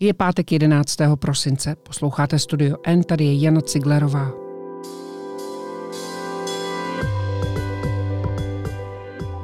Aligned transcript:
Je 0.00 0.14
pátek 0.14 0.52
11. 0.52 0.96
prosince, 1.14 1.76
posloucháte 1.76 2.38
Studio 2.38 2.76
N, 2.84 3.02
tady 3.02 3.24
je 3.24 3.40
Jana 3.40 3.60
Ciglerová. 3.60 4.32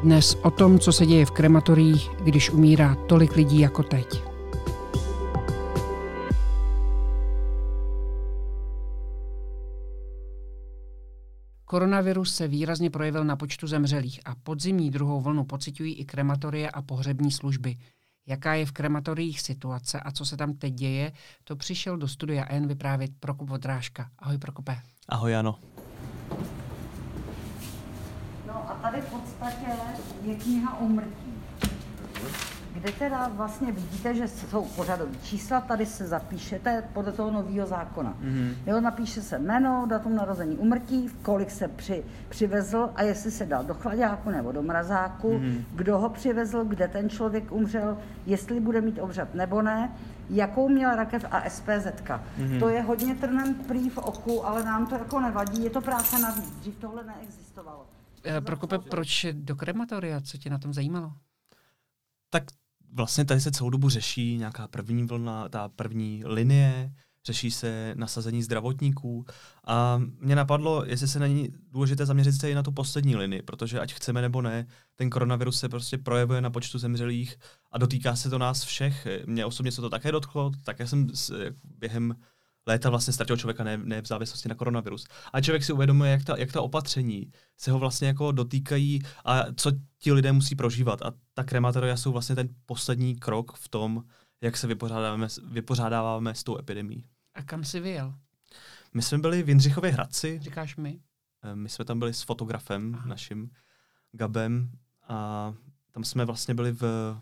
Dnes 0.03 0.35
o 0.35 0.51
tom, 0.51 0.79
co 0.79 0.93
se 0.93 1.07
děje 1.07 1.27
v 1.27 1.31
krematoriích, 1.31 2.11
když 2.25 2.51
umírá 2.51 2.95
tolik 2.95 3.37
lidí 3.37 3.61
jako 3.61 3.83
teď. 3.83 4.23
Koronavirus 11.65 12.35
se 12.35 12.49
výrazně 12.49 12.91
projevil 12.91 13.25
na 13.25 13.37
počtu 13.37 13.67
zemřelých 13.67 14.21
a 14.25 14.35
podzimní 14.35 14.91
druhou 14.91 15.21
vlnu 15.21 15.45
pocitují 15.45 15.95
i 15.95 16.05
krematorie 16.05 16.71
a 16.71 16.83
pohřební 16.83 17.31
služby– 17.31 17.77
jaká 18.27 18.55
je 18.55 18.67
v 18.67 18.73
krematoriích 18.73 19.41
situace 19.41 20.01
a 20.01 20.13
co 20.13 20.25
se 20.25 20.37
tam 20.37 20.55
teď 20.55 20.75
děje, 20.75 21.13
to 21.45 21.57
přišel 21.57 21.97
do 21.97 22.09
studia 22.09 22.47
N 22.49 22.69
vyprávět 22.69 23.11
Prokop 23.21 23.49
Vodrážka. 23.49 24.11
Ahoj 24.19 24.39
Prokope. 24.39 24.79
Ahoj 25.09 25.33
Jano. 25.33 25.59
No 28.47 28.71
a 28.71 28.75
tady 28.83 29.01
v 29.01 29.07
podstatě 29.07 29.67
je 30.23 30.35
kniha 30.35 30.79
umrtí 30.79 31.33
kde 32.73 32.93
teda 32.93 33.29
vlastně 33.29 33.73
vidíte, 33.73 34.15
že 34.15 34.29
jsou 34.29 34.65
pořadové 34.65 35.17
čísla, 35.23 35.61
tady 35.61 35.87
se 35.87 36.07
zapíšete 36.07 36.85
podle 36.93 37.13
toho 37.13 37.31
nového 37.31 37.67
zákona. 37.67 38.15
Mm-hmm. 38.23 38.55
Jo, 38.67 38.81
napíše 38.81 39.23
se 39.23 39.39
jméno, 39.39 39.87
datum 39.91 40.17
narození 40.17 40.57
umrtí, 40.57 41.09
kolik 41.23 41.51
se 41.51 41.69
při, 41.69 42.05
přivezl 42.29 42.91
a 42.95 43.03
jestli 43.03 43.31
se 43.31 43.47
dal 43.47 43.65
do 43.65 43.75
chladáku 43.75 44.31
nebo 44.31 44.53
do 44.53 44.63
mrazáku, 44.63 45.39
mm-hmm. 45.39 45.65
kdo 45.75 45.99
ho 45.99 46.09
přivezl, 46.09 46.65
kde 46.65 46.89
ten 46.89 47.11
člověk 47.11 47.53
umřel, 47.53 47.99
jestli 48.27 48.61
bude 48.61 48.81
mít 48.81 48.99
obřad 48.99 49.35
nebo 49.35 49.63
ne, 49.63 49.93
jakou 50.31 50.69
měl 50.69 50.97
rakev 50.97 51.25
a 51.31 51.51
SPZ. 51.51 51.69
Mm-hmm. 51.69 52.61
To 52.61 52.69
je 52.69 52.83
hodně 52.83 53.15
trnem 53.15 53.55
prý 53.55 53.91
v 53.91 53.99
oku, 53.99 54.47
ale 54.47 54.65
nám 54.65 54.87
to 54.87 54.95
jako 54.95 55.21
nevadí, 55.21 55.65
je 55.65 55.71
to 55.71 55.81
práce 55.81 56.19
navíc, 56.19 56.51
dřív 56.51 56.77
tohle 56.77 57.05
neexistovalo. 57.05 57.87
E, 58.27 58.41
Prokope, 58.41 58.79
proč 58.79 59.27
do 59.33 59.57
krematoria, 59.57 60.21
co 60.21 60.39
tě 60.39 60.51
na 60.51 60.59
tom 60.59 60.75
zajímalo? 60.75 61.13
Tak 62.31 62.43
vlastně 62.93 63.25
tady 63.25 63.41
se 63.41 63.51
celou 63.51 63.71
dobu 63.71 63.89
řeší 63.89 64.37
nějaká 64.37 64.69
první 64.69 65.05
vlna, 65.05 65.49
ta 65.49 65.69
první 65.69 66.23
linie, 66.27 66.93
řeší 67.27 67.51
se 67.51 67.95
nasazení 67.97 68.43
zdravotníků 68.43 69.25
a 69.67 70.03
mě 70.19 70.37
napadlo, 70.37 70.85
jestli 70.87 71.09
se 71.09 71.19
není 71.19 71.49
důležité 71.71 72.07
zaměřit 72.07 72.33
se 72.33 72.51
i 72.51 72.55
na 72.55 72.63
tu 72.63 72.73
poslední 72.73 73.17
linii, 73.17 73.43
protože 73.43 73.81
ať 73.81 73.93
chceme 73.93 74.23
nebo 74.23 74.43
ne, 74.43 74.67
ten 74.95 75.11
koronavirus 75.11 75.59
se 75.59 75.69
prostě 75.69 75.99
projevuje 75.99 76.41
na 76.41 76.51
počtu 76.51 76.79
zemřelých 76.79 77.37
a 77.73 77.79
dotýká 77.79 78.17
se 78.17 78.31
to 78.31 78.39
nás 78.39 78.65
všech. 78.65 79.07
Mě 79.27 79.47
osobně 79.47 79.73
se 79.73 79.81
to 79.81 79.91
také 79.91 80.13
dotklo, 80.13 80.51
také 80.65 80.87
jsem 80.87 81.09
během 81.65 82.17
léta 82.67 82.91
vlastně 82.91 83.13
ztratil 83.13 83.37
člověka 83.37 83.65
ne, 83.65 83.77
ne 83.77 84.03
v 84.03 84.07
závislosti 84.07 84.49
na 84.49 84.55
koronavirus. 84.55 85.07
A 85.33 85.41
člověk 85.41 85.65
si 85.65 85.73
uvědomuje, 85.73 86.11
jak 86.11 86.25
ta, 86.25 86.37
jak 86.39 86.53
ta 86.53 86.63
opatření 86.63 87.33
se 87.57 87.71
ho 87.71 87.79
vlastně 87.79 88.09
jako 88.09 88.33
dotýkají 88.33 89.03
a 89.25 89.45
co 89.57 89.73
ti 89.99 90.13
lidé 90.13 90.33
musí 90.33 90.57
prožívat. 90.57 91.03
A 91.03 91.13
ta 91.35 91.45
krematoria 91.45 91.97
jsou 91.97 92.13
vlastně 92.13 92.35
ten 92.35 92.49
poslední 92.67 93.17
krok 93.17 93.57
v 93.57 93.69
tom, 93.69 94.05
jak 94.41 94.57
se 94.57 94.67
vypořádáváme, 94.67 95.29
vypořádáváme 95.45 96.35
s 96.35 96.45
tou 96.45 96.59
epidemí. 96.59 97.05
A 97.35 97.43
kam 97.43 97.65
jsi 97.65 97.81
vyjel? 97.81 98.15
My 98.95 99.03
jsme 99.03 99.19
byli 99.19 99.43
v 99.43 99.49
Jindřichově 99.49 99.93
Hradci. 99.93 100.39
Říkáš 100.43 100.77
mi? 100.77 101.01
Eh, 101.43 101.57
my 101.57 101.69
jsme 101.69 101.85
tam 101.85 101.99
byli 101.99 102.15
s 102.15 102.23
fotografem 102.23 102.95
Aha. 102.95 103.09
naším, 103.09 103.51
Gabem, 104.13 104.71
a 105.09 105.55
tam 105.93 106.05
jsme 106.05 106.25
vlastně 106.25 106.55
byli 106.55 106.73
v 106.73 107.17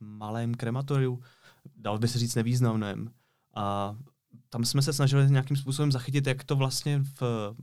malém 0.00 0.54
krematoriu, 0.54 1.22
dal 1.76 1.98
by 1.98 2.08
se 2.08 2.18
říct 2.18 2.34
nevýznamném. 2.34 3.10
A 3.54 3.96
tam 4.50 4.64
jsme 4.64 4.82
se 4.82 4.92
snažili 4.92 5.30
nějakým 5.30 5.56
způsobem 5.56 5.92
zachytit, 5.92 6.26
jak 6.26 6.44
to 6.44 6.56
vlastně 6.56 7.02
v, 7.20 7.54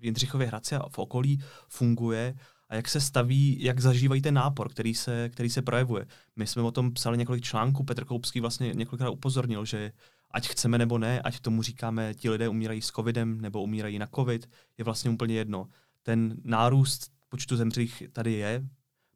Jindřichově 0.00 0.46
Hradci 0.46 0.76
a 0.76 0.88
v 0.88 0.98
okolí 0.98 1.42
funguje 1.68 2.34
a 2.68 2.74
jak 2.74 2.88
se 2.88 3.00
staví, 3.00 3.62
jak 3.62 3.80
zažívají 3.80 4.22
ten 4.22 4.34
nápor, 4.34 4.68
který 4.68 4.94
se, 4.94 5.28
který 5.28 5.50
se 5.50 5.62
projevuje. 5.62 6.06
My 6.36 6.46
jsme 6.46 6.62
o 6.62 6.70
tom 6.70 6.92
psali 6.92 7.18
několik 7.18 7.44
článků, 7.44 7.84
Petr 7.84 8.04
Koupský 8.04 8.40
vlastně 8.40 8.72
několikrát 8.74 9.10
upozornil, 9.10 9.64
že 9.64 9.92
ať 10.30 10.48
chceme 10.48 10.78
nebo 10.78 10.98
ne, 10.98 11.20
ať 11.20 11.40
tomu 11.40 11.62
říkáme, 11.62 12.14
ti 12.14 12.30
lidé 12.30 12.48
umírají 12.48 12.82
s 12.82 12.86
covidem 12.86 13.40
nebo 13.40 13.62
umírají 13.62 13.98
na 13.98 14.06
covid, 14.14 14.50
je 14.78 14.84
vlastně 14.84 15.10
úplně 15.10 15.34
jedno. 15.34 15.66
Ten 16.02 16.36
nárůst 16.44 17.10
počtu 17.28 17.56
zemřelých 17.56 18.02
tady 18.12 18.32
je, 18.32 18.62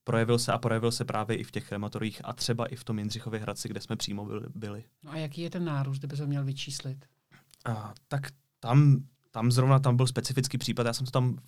projevil 0.04 0.38
se 0.38 0.52
a 0.52 0.58
projevil 0.58 0.92
se 0.92 1.04
právě 1.04 1.36
i 1.36 1.44
v 1.44 1.50
těch 1.50 1.68
krematorích 1.68 2.20
a 2.24 2.32
třeba 2.32 2.66
i 2.66 2.76
v 2.76 2.84
tom 2.84 2.98
Jindřichově 2.98 3.40
Hradci, 3.40 3.68
kde 3.68 3.80
jsme 3.80 3.96
přímo 3.96 4.28
byli. 4.54 4.84
No 5.02 5.10
a 5.10 5.16
jaký 5.16 5.40
je 5.40 5.50
ten 5.50 5.64
nárůst, 5.64 5.98
kdyby 5.98 6.16
se 6.16 6.26
měl 6.26 6.44
vyčíslit? 6.44 7.04
A, 7.64 7.94
tak 8.08 8.30
tam, 8.60 9.04
tam 9.30 9.52
zrovna 9.52 9.78
tam 9.78 9.96
byl 9.96 10.06
specifický 10.06 10.58
případ, 10.58 10.86
já 10.86 10.92
jsem 10.92 11.06
to 11.06 11.10
tam 11.10 11.38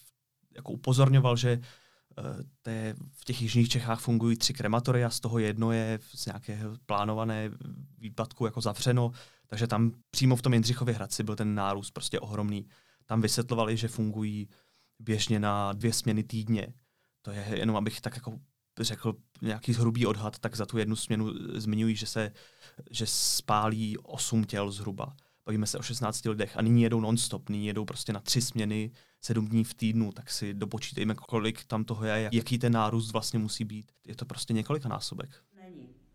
jako 0.57 0.73
upozorňoval, 0.73 1.37
že 1.37 1.59
uh, 1.59 2.25
té, 2.63 2.95
v 3.13 3.25
těch 3.25 3.43
jižních 3.43 3.69
Čechách 3.69 4.01
fungují 4.01 4.37
tři 4.37 4.53
krematoria, 4.53 5.11
z 5.11 5.21
toho 5.21 5.39
jedno 5.39 5.73
je 5.73 5.99
z 6.15 6.27
nějakého 6.27 6.77
plánované 6.87 7.51
výpadku 7.99 8.47
jako 8.47 8.61
zavřeno, 8.61 9.13
takže 9.47 9.67
tam 9.67 9.93
přímo 10.11 10.37
v 10.37 10.43
tom 10.43 10.53
Jindřichově 10.53 10.95
Hradci 10.95 11.23
byl 11.23 11.37
ten 11.37 11.55
nárůst 11.55 11.91
prostě 11.91 12.21
ohromný. 12.21 12.69
Tam 13.07 13.21
vysvětlovali, 13.21 13.77
že 13.77 13.89
fungují 13.89 14.49
běžně 14.99 15.41
na 15.41 15.73
dvě 15.73 15.93
směny 15.93 16.23
týdně, 16.23 16.75
to 17.27 17.33
je 17.33 17.45
jenom, 17.59 17.77
abych 17.77 18.01
tak 18.01 18.17
jako 18.17 18.39
řekl 18.81 19.15
nějaký 19.43 19.73
hrubý 19.73 20.07
odhad, 20.07 20.39
tak 20.39 20.57
za 20.57 20.67
tu 20.67 20.79
jednu 20.79 20.97
směnu 20.97 21.33
zmiňují, 21.55 21.97
že 21.97 22.07
se 22.07 22.33
že 22.91 23.07
spálí 23.07 23.99
8 23.99 24.45
těl 24.45 24.71
zhruba. 24.71 25.17
Bavíme 25.47 25.67
se 25.67 25.79
o 25.79 25.83
16 25.83 26.25
lidech 26.25 26.57
a 26.57 26.63
nyní 26.63 26.83
jedou 26.83 27.01
non-stop, 27.01 27.49
nyní 27.49 27.67
jedou 27.67 27.85
prostě 27.85 28.13
na 28.13 28.21
tři 28.21 28.41
směny, 28.41 28.91
sedm 29.21 29.49
dní 29.49 29.65
v 29.65 29.75
týdnu, 29.75 30.13
tak 30.13 30.31
si 30.31 30.55
dopočítejme, 30.55 31.15
kolik 31.15 31.65
tam 31.65 31.85
toho 31.85 32.05
je, 32.05 32.31
jaký 32.33 32.59
ten 32.59 32.73
nárůst 32.73 33.13
vlastně 33.13 33.39
musí 33.39 33.65
být. 33.65 33.93
Je 34.07 34.17
to 34.17 34.25
prostě 34.25 34.53
několika 34.53 34.89
násobek. 34.89 35.43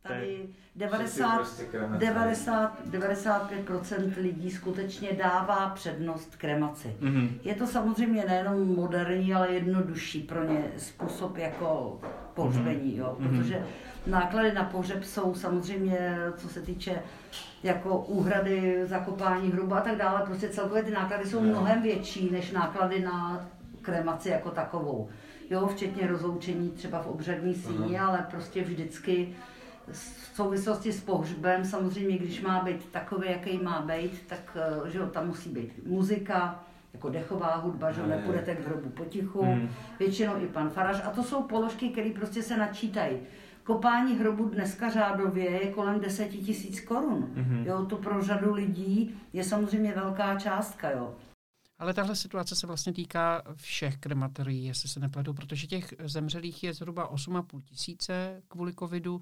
Tady 0.08 0.50
90, 0.76 1.62
90, 1.98 2.88
95% 2.90 4.14
lidí 4.18 4.52
skutečně 4.52 5.10
dává 5.14 5.70
přednost 5.70 6.36
kremaci. 6.36 6.96
Mm-hmm. 7.02 7.30
Je 7.44 7.56
to 7.56 7.68
samozřejmě 7.68 8.26
nejenom 8.28 8.76
moderní, 8.76 9.34
ale 9.34 9.52
jednodušší 9.52 10.20
pro 10.20 10.44
ně 10.44 10.64
způsob 10.78 11.38
jako 11.38 12.00
pohřbení, 12.34 12.98
jo? 12.98 13.16
Mhm. 13.20 13.30
protože 13.30 13.66
náklady 14.08 14.54
na 14.54 14.64
pohřeb 14.64 15.04
jsou 15.04 15.36
samozřejmě, 15.36 16.18
co 16.38 16.50
se 16.50 16.62
týče 16.62 17.02
jako 17.64 17.98
úhrady, 17.98 18.82
zakopání 18.86 19.52
hruba 19.52 19.78
a 19.78 19.82
tak 19.82 19.96
dále, 19.98 20.22
prostě 20.26 20.50
celkově 20.50 20.84
ty 20.84 20.92
náklady 20.92 21.26
jsou 21.30 21.42
mnohem 21.42 21.82
větší 21.82 22.32
než 22.32 22.52
náklady 22.52 23.00
na 23.00 23.48
kremaci 23.82 24.30
jako 24.30 24.52
takovou. 24.52 25.10
Jo, 25.50 25.68
včetně 25.68 26.08
rozloučení 26.08 26.70
třeba 26.70 27.02
v 27.02 27.08
obřadní 27.08 27.56
síni, 27.56 28.00
ale 28.00 28.28
prostě 28.32 28.64
vždycky 28.64 29.36
v 29.92 30.36
souvislosti 30.36 30.92
s 30.92 31.02
pohřbem, 31.02 31.66
samozřejmě, 31.66 32.18
když 32.18 32.42
má 32.42 32.64
být 32.64 32.86
takový, 32.86 33.28
jaký 33.32 33.58
má 33.58 33.82
být, 33.82 34.28
tak 34.28 34.58
eh, 34.86 34.90
že 34.90 34.98
jo, 34.98 35.08
tam 35.08 35.28
musí 35.28 35.50
být 35.50 35.86
muzika, 35.86 36.64
jako 36.94 37.10
dechová 37.10 37.56
hudba, 37.56 37.92
že 37.92 38.08
nepůjdete 38.08 38.56
k 38.56 38.68
hrobu 38.68 38.90
potichu, 38.90 39.46
mm. 39.46 39.70
většinou 40.00 40.34
i 40.44 40.48
pan 40.48 40.70
Faraž. 40.70 41.02
A 41.04 41.10
to 41.10 41.24
jsou 41.24 41.44
položky, 41.44 41.90
které 41.90 42.10
prostě 42.10 42.44
se 42.44 42.58
načítají. 42.58 43.18
Kopání 43.64 44.16
hrobu 44.16 44.50
dneska 44.50 44.90
řádově 44.90 45.52
je 45.52 45.72
kolem 45.72 46.00
10 46.00 46.28
tisíc 46.28 46.82
korun. 46.82 47.32
Mm-hmm. 47.36 47.66
Jo, 47.68 47.86
to 47.86 47.98
pro 47.98 48.24
řadu 48.24 48.54
lidí 48.54 49.16
je 49.34 49.44
samozřejmě 49.44 49.94
velká 49.94 50.40
částka. 50.40 50.92
Jo. 50.92 51.16
Ale 51.80 51.94
tahle 51.94 52.16
situace 52.16 52.56
se 52.56 52.68
vlastně 52.68 52.94
týká 52.94 53.42
všech 53.56 53.98
krematorií, 53.98 54.66
jestli 54.66 54.90
se 54.90 55.00
nepletu, 55.00 55.34
protože 55.34 55.68
těch 55.68 55.94
zemřelých 56.04 56.64
je 56.64 56.74
zhruba 56.74 57.14
8,5 57.14 57.62
tisíce 57.62 58.42
kvůli 58.48 58.74
covidu 58.74 59.22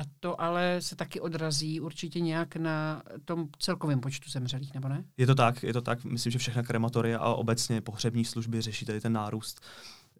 a 0.00 0.02
to 0.20 0.40
ale 0.40 0.76
se 0.80 0.96
taky 0.96 1.20
odrazí 1.20 1.80
určitě 1.80 2.20
nějak 2.20 2.56
na 2.56 3.02
tom 3.24 3.48
celkovém 3.58 4.00
počtu 4.00 4.30
zemřelých, 4.30 4.74
nebo 4.74 4.88
ne? 4.88 5.04
Je 5.16 5.26
to 5.26 5.34
tak, 5.34 5.62
je 5.62 5.72
to 5.72 5.80
tak. 5.80 6.04
Myslím, 6.04 6.32
že 6.32 6.38
všechna 6.38 6.62
krematoria 6.62 7.18
a 7.18 7.34
obecně 7.34 7.80
pohřební 7.80 8.24
služby 8.24 8.60
řeší 8.60 8.86
tady 8.86 9.00
ten 9.00 9.12
nárůst. 9.12 9.60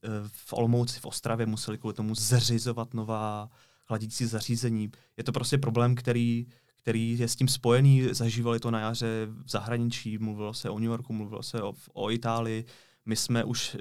Eh, 0.05 0.09
v 0.27 0.53
Olomouci, 0.53 1.01
v 1.01 1.07
Ostravě 1.07 1.47
museli 1.47 1.79
kvůli 1.79 1.95
tomu 1.95 2.15
zřizovat 2.15 2.95
nová 2.95 3.51
chladící 3.87 4.27
zařízení. 4.27 4.91
Je 5.17 5.25
to 5.25 5.33
prostě 5.33 5.59
problém, 5.59 5.95
který, 5.95 6.47
který 6.77 7.19
je 7.19 7.29
s 7.29 7.37
tím 7.37 7.49
spojený. 7.49 8.09
Zažívali 8.11 8.61
to 8.61 8.71
na 8.71 8.81
jaře 8.81 9.27
v 9.45 9.51
zahraničí, 9.51 10.19
mluvilo 10.19 10.55
se 10.55 10.71
o 10.71 10.79
New 10.79 10.91
Yorku, 10.91 11.13
mluvilo 11.13 11.43
se 11.43 11.63
o, 11.63 11.73
o 11.93 12.11
Itálii. 12.11 12.65
My 13.07 13.17
jsme 13.17 13.45
už 13.45 13.77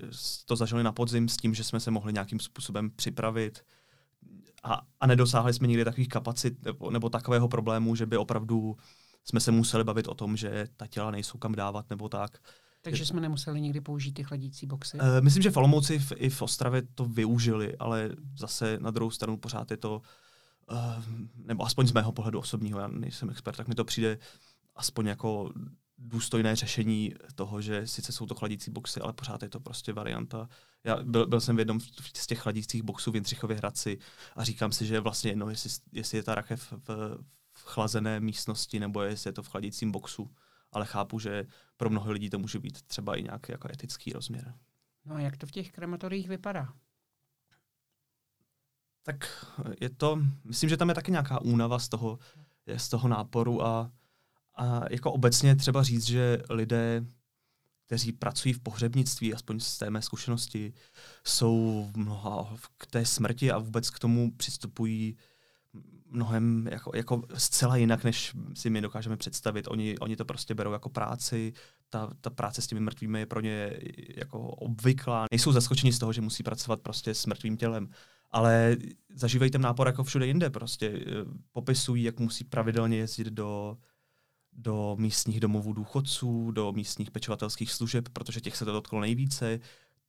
to 0.46 0.56
zažili 0.56 0.84
na 0.84 0.92
podzim 0.92 1.30
s 1.30 1.38
tím, 1.38 1.54
že 1.54 1.64
jsme 1.64 1.80
se 1.80 1.92
mohli 1.92 2.14
nějakým 2.14 2.40
způsobem 2.40 2.90
připravit 2.96 3.64
a, 4.64 4.82
a 5.00 5.08
nedosáhli 5.08 5.54
jsme 5.54 5.68
nikdy 5.68 5.86
takových 5.86 6.10
kapacit 6.10 6.66
nebo, 6.66 6.92
nebo 6.92 7.10
takového 7.10 7.48
problému, 7.48 7.96
že 7.96 8.06
by 8.06 8.18
opravdu 8.18 8.78
jsme 9.24 9.40
se 9.40 9.52
museli 9.52 9.84
bavit 9.84 10.08
o 10.08 10.14
tom, 10.14 10.38
že 10.38 10.68
ta 10.78 10.88
těla 10.88 11.12
nejsou 11.12 11.38
kam 11.38 11.56
dávat 11.56 11.90
nebo 11.90 12.10
tak. 12.10 12.38
Takže 12.82 13.06
jsme 13.06 13.22
nemuseli 13.22 13.62
nikdy 13.62 13.82
použít 13.82 14.12
ty 14.12 14.24
chladící 14.24 14.68
boxy? 14.68 14.98
Uh, 14.98 15.04
myslím, 15.22 15.44
že 15.44 15.52
v 15.52 15.58
Olomouci 15.58 16.00
v, 16.00 16.12
i 16.16 16.30
v 16.30 16.42
Ostravě 16.42 16.82
to 16.96 17.06
využili, 17.06 17.78
ale 17.78 18.10
zase 18.38 18.78
na 18.82 18.92
druhou 18.92 19.12
stranu 19.12 19.38
pořád 19.38 19.72
je 19.72 19.78
to 19.78 20.02
nebo 21.36 21.66
aspoň 21.66 21.88
z 21.88 21.92
mého 21.92 22.12
pohledu 22.12 22.40
osobního, 22.40 22.80
já 22.80 22.88
nejsem 22.88 23.30
expert, 23.30 23.56
tak 23.56 23.68
mi 23.68 23.76
to 23.76 23.86
přijde 23.86 24.18
aspoň 24.76 25.08
jako 25.08 25.52
důstojné 26.00 26.56
řešení 26.56 27.14
toho, 27.36 27.62
že 27.62 27.88
sice 27.88 28.12
jsou 28.12 28.26
to 28.26 28.36
chladící 28.36 28.72
boxy, 28.72 29.02
ale 29.02 29.14
pořád 29.14 29.44
je 29.44 29.50
to 29.50 29.60
prostě 29.60 29.94
varianta. 29.94 30.50
Já 30.84 31.04
byl, 31.04 31.28
byl 31.28 31.42
jsem 31.42 31.56
v 31.56 31.60
jednom 31.60 31.80
z 32.14 32.28
těch 32.28 32.40
chladících 32.40 32.84
boxů 32.84 33.12
v 33.12 33.16
Jindřichově 33.16 33.58
Hradci 33.58 33.98
a 34.36 34.44
říkám 34.44 34.72
si, 34.72 34.86
že 34.86 34.94
je 34.94 35.00
vlastně 35.00 35.32
jedno, 35.32 35.50
jestli, 35.50 35.70
jestli 35.92 36.18
je 36.18 36.24
ta 36.24 36.36
rakev 36.36 36.74
v, 36.88 37.18
v 37.54 37.64
chlazené 37.64 38.20
místnosti 38.20 38.80
nebo 38.80 39.02
jestli 39.02 39.28
je 39.28 39.34
to 39.34 39.44
v 39.44 39.48
chladícím 39.48 39.92
boxu. 39.92 40.32
Ale 40.72 40.86
chápu, 40.86 41.20
že 41.20 41.46
pro 41.78 41.90
mnoho 41.90 42.12
lidí 42.12 42.30
to 42.30 42.40
může 42.40 42.60
být 42.60 42.82
třeba 42.82 43.16
i 43.16 43.24
nějaký 43.24 43.52
jako 43.52 43.72
etický 43.72 44.14
rozměr. 44.14 44.54
No 45.06 45.16
a 45.16 45.20
jak 45.20 45.38
to 45.38 45.48
v 45.48 45.52
těch 45.52 45.72
krematoriích 45.72 46.30
vypadá? 46.30 46.74
Tak 49.04 49.46
je 49.82 49.90
to, 49.90 50.20
myslím, 50.44 50.70
že 50.70 50.78
tam 50.78 50.90
je 50.90 50.96
taky 50.96 51.12
nějaká 51.12 51.42
únava 51.42 51.80
z 51.80 51.90
toho, 51.90 52.20
z 52.78 52.90
toho 52.90 53.08
náporu 53.08 53.66
a 53.66 53.92
a 54.60 54.82
jako 54.90 55.12
obecně 55.12 55.56
třeba 55.56 55.84
říct, 55.84 56.06
že 56.06 56.44
lidé, 56.50 57.06
kteří 57.86 58.12
pracují 58.12 58.54
v 58.54 58.60
pohřebnictví, 58.60 59.34
aspoň 59.34 59.60
z 59.60 59.78
té 59.78 59.90
mé 59.90 60.02
zkušenosti, 60.02 60.74
jsou 61.24 61.88
mnoha 61.96 62.56
k 62.78 62.88
té 62.88 63.06
smrti 63.06 63.52
a 63.52 63.58
vůbec 63.58 63.90
k 63.90 64.00
tomu 64.00 64.32
přistupují 64.32 65.18
mnohem 66.12 66.68
jako, 66.72 66.92
jako 66.96 67.24
zcela 67.34 67.76
jinak, 67.76 68.04
než 68.04 68.36
si 68.54 68.70
my 68.70 68.82
dokážeme 68.82 69.18
představit. 69.18 69.68
Oni, 69.68 69.98
oni 69.98 70.16
to 70.16 70.26
prostě 70.26 70.56
berou 70.56 70.72
jako 70.72 70.90
práci, 70.90 71.54
ta, 71.90 72.14
ta 72.22 72.30
práce 72.30 72.62
s 72.62 72.68
těmi 72.68 72.82
mrtvými 72.82 73.20
je 73.20 73.26
pro 73.26 73.42
ně 73.42 73.80
jako 74.16 74.40
obvyklá. 74.40 75.26
Nejsou 75.32 75.52
zaskočeni 75.52 75.94
z 75.94 76.00
toho, 76.00 76.14
že 76.14 76.22
musí 76.22 76.44
pracovat 76.44 76.82
prostě 76.82 77.14
s 77.14 77.26
mrtvým 77.26 77.58
tělem, 77.58 77.90
ale 78.32 78.78
zažívají 79.16 79.52
ten 79.52 79.62
nápor 79.62 79.88
jako 79.88 80.04
všude 80.04 80.28
jinde. 80.28 80.50
Prostě 80.50 81.06
popisují, 81.52 82.04
jak 82.04 82.20
musí 82.20 82.44
pravidelně 82.44 82.98
jezdit 82.98 83.28
do 83.28 83.78
do 84.62 84.96
místních 85.00 85.40
domovů 85.40 85.74
důchodců, 85.74 86.52
do 86.52 86.72
místních 86.72 87.12
pečovatelských 87.12 87.72
služeb, 87.72 88.10
protože 88.14 88.42
těch 88.42 88.56
se 88.56 88.66
to 88.66 88.72
dotklo 88.72 89.02
nejvíce, 89.02 89.60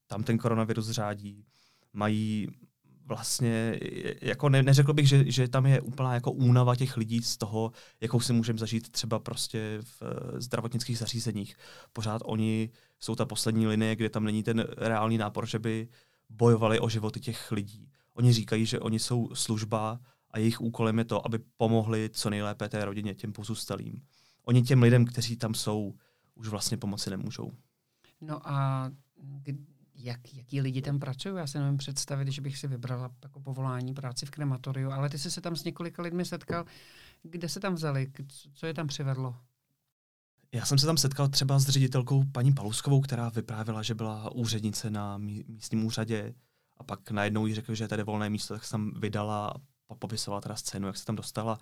tam 0.07 0.23
ten 0.23 0.39
koronavirus 0.39 0.91
řádí. 0.91 1.45
Mají 1.93 2.49
vlastně, 3.07 3.81
jako 4.21 4.49
ne, 4.49 4.63
neřekl 4.63 4.93
bych, 4.93 5.09
že, 5.09 5.31
že 5.31 5.49
tam 5.49 5.67
je 5.67 5.81
úplná 5.81 6.15
jako 6.15 6.33
únava 6.33 6.77
těch 6.77 6.97
lidí 6.97 7.23
z 7.23 7.37
toho, 7.37 7.73
jakou 8.01 8.21
si 8.21 8.33
můžeme 8.33 8.59
zažít 8.59 8.89
třeba 8.89 9.19
prostě 9.19 9.79
v 9.83 10.03
uh, 10.03 10.39
zdravotnických 10.39 10.99
zařízeních. 10.99 11.57
Pořád 11.93 12.23
oni 12.25 12.71
jsou 13.01 13.15
ta 13.15 13.25
poslední 13.25 13.67
linie, 13.67 13.97
kde 13.97 14.09
tam 14.09 14.25
není 14.25 14.43
ten 14.43 14.67
reálný 14.77 15.19
nápor, 15.19 15.47
že 15.47 15.59
by 15.59 15.89
bojovali 16.29 16.81
o 16.81 16.89
životy 16.89 17.21
těch 17.21 17.53
lidí. 17.53 17.91
Oni 18.15 18.33
říkají, 18.33 18.67
že 18.67 18.81
oni 18.81 18.99
jsou 18.99 19.35
služba 19.35 20.01
a 20.31 20.39
jejich 20.39 20.61
úkolem 20.61 20.99
je 20.99 21.05
to, 21.05 21.27
aby 21.27 21.39
pomohli 21.57 22.11
co 22.13 22.31
nejlépe 22.31 22.69
té 22.69 22.85
rodině, 22.85 23.15
těm 23.15 23.33
pozůstalým 23.33 24.03
oni 24.45 24.63
těm 24.63 24.83
lidem, 24.83 25.05
kteří 25.05 25.37
tam 25.37 25.55
jsou, 25.55 25.95
už 26.35 26.49
vlastně 26.49 26.77
pomoci 26.77 27.11
nemůžou. 27.11 27.53
No 28.21 28.49
a 28.49 28.91
jak, 29.95 30.35
jaký 30.35 30.61
lidi 30.61 30.83
tam 30.83 30.99
pracují? 30.99 31.37
Já 31.37 31.47
si 31.47 31.59
nevím 31.59 31.77
představit, 31.77 32.29
že 32.29 32.41
bych 32.41 32.59
si 32.59 32.67
vybrala 32.67 33.11
jako 33.23 33.41
povolání 33.41 33.95
práci 33.95 34.27
v 34.27 34.31
krematoriu, 34.31 34.91
ale 34.91 35.09
ty 35.09 35.19
jsi 35.19 35.31
se 35.31 35.41
tam 35.41 35.57
s 35.57 35.65
několika 35.65 36.03
lidmi 36.03 36.25
setkal. 36.25 36.65
Kde 37.23 37.49
se 37.49 37.61
tam 37.61 37.75
vzali? 37.75 38.13
Co 38.55 38.67
je 38.67 38.75
tam 38.75 38.87
přivedlo? 38.87 39.37
Já 40.53 40.65
jsem 40.65 40.79
se 40.79 40.87
tam 40.87 40.97
setkal 40.97 41.29
třeba 41.29 41.59
s 41.59 41.69
ředitelkou 41.69 42.25
paní 42.33 42.53
Paluskovou, 42.53 43.01
která 43.01 43.29
vyprávila, 43.29 43.83
že 43.83 43.95
byla 43.95 44.31
úřednice 44.31 44.91
na 44.91 45.19
místním 45.19 45.85
úřadě 45.85 46.35
a 46.77 46.85
pak 46.85 47.11
najednou 47.11 47.47
jí 47.47 47.55
řekl, 47.55 47.75
že 47.75 47.85
je 47.85 47.89
tady 47.89 48.03
volné 48.03 48.31
místo, 48.31 48.55
tak 48.55 48.65
se 48.65 48.71
tam 48.71 48.93
vydala 49.01 49.55
a 49.89 49.95
popisovala 49.95 50.41
teda 50.41 50.57
scénu, 50.57 50.87
jak 50.87 50.97
se 50.97 51.05
tam 51.05 51.17
dostala 51.17 51.59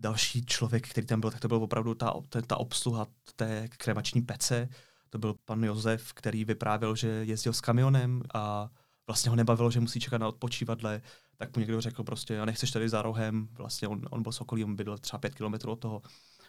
další 0.00 0.44
člověk, 0.44 0.88
který 0.88 1.06
tam 1.06 1.20
byl, 1.20 1.30
tak 1.30 1.40
to 1.40 1.48
byl 1.48 1.56
opravdu 1.56 1.94
ta, 1.94 2.14
ta, 2.46 2.56
obsluha 2.56 3.06
té 3.36 3.68
kremační 3.68 4.22
pece. 4.22 4.68
To 5.10 5.18
byl 5.18 5.34
pan 5.44 5.64
Josef, 5.64 6.12
který 6.12 6.44
vyprávěl, 6.44 6.96
že 6.96 7.08
jezdil 7.08 7.52
s 7.52 7.60
kamionem 7.60 8.22
a 8.34 8.70
vlastně 9.06 9.30
ho 9.30 9.36
nebavilo, 9.36 9.70
že 9.70 9.80
musí 9.80 10.00
čekat 10.00 10.18
na 10.18 10.28
odpočívadle, 10.28 11.00
tak 11.36 11.56
mu 11.56 11.60
někdo 11.60 11.80
řekl 11.80 12.04
prostě, 12.04 12.40
a 12.40 12.44
nechceš 12.44 12.70
tady 12.70 12.88
za 12.88 13.02
rohem, 13.02 13.48
vlastně 13.52 13.88
on, 13.88 14.00
on 14.10 14.22
byl 14.22 14.32
sokolí, 14.32 14.64
on 14.64 14.76
bydl 14.76 14.98
třeba 14.98 15.18
pět 15.18 15.34
kilometrů 15.34 15.72
od 15.72 15.76
toho, 15.76 16.02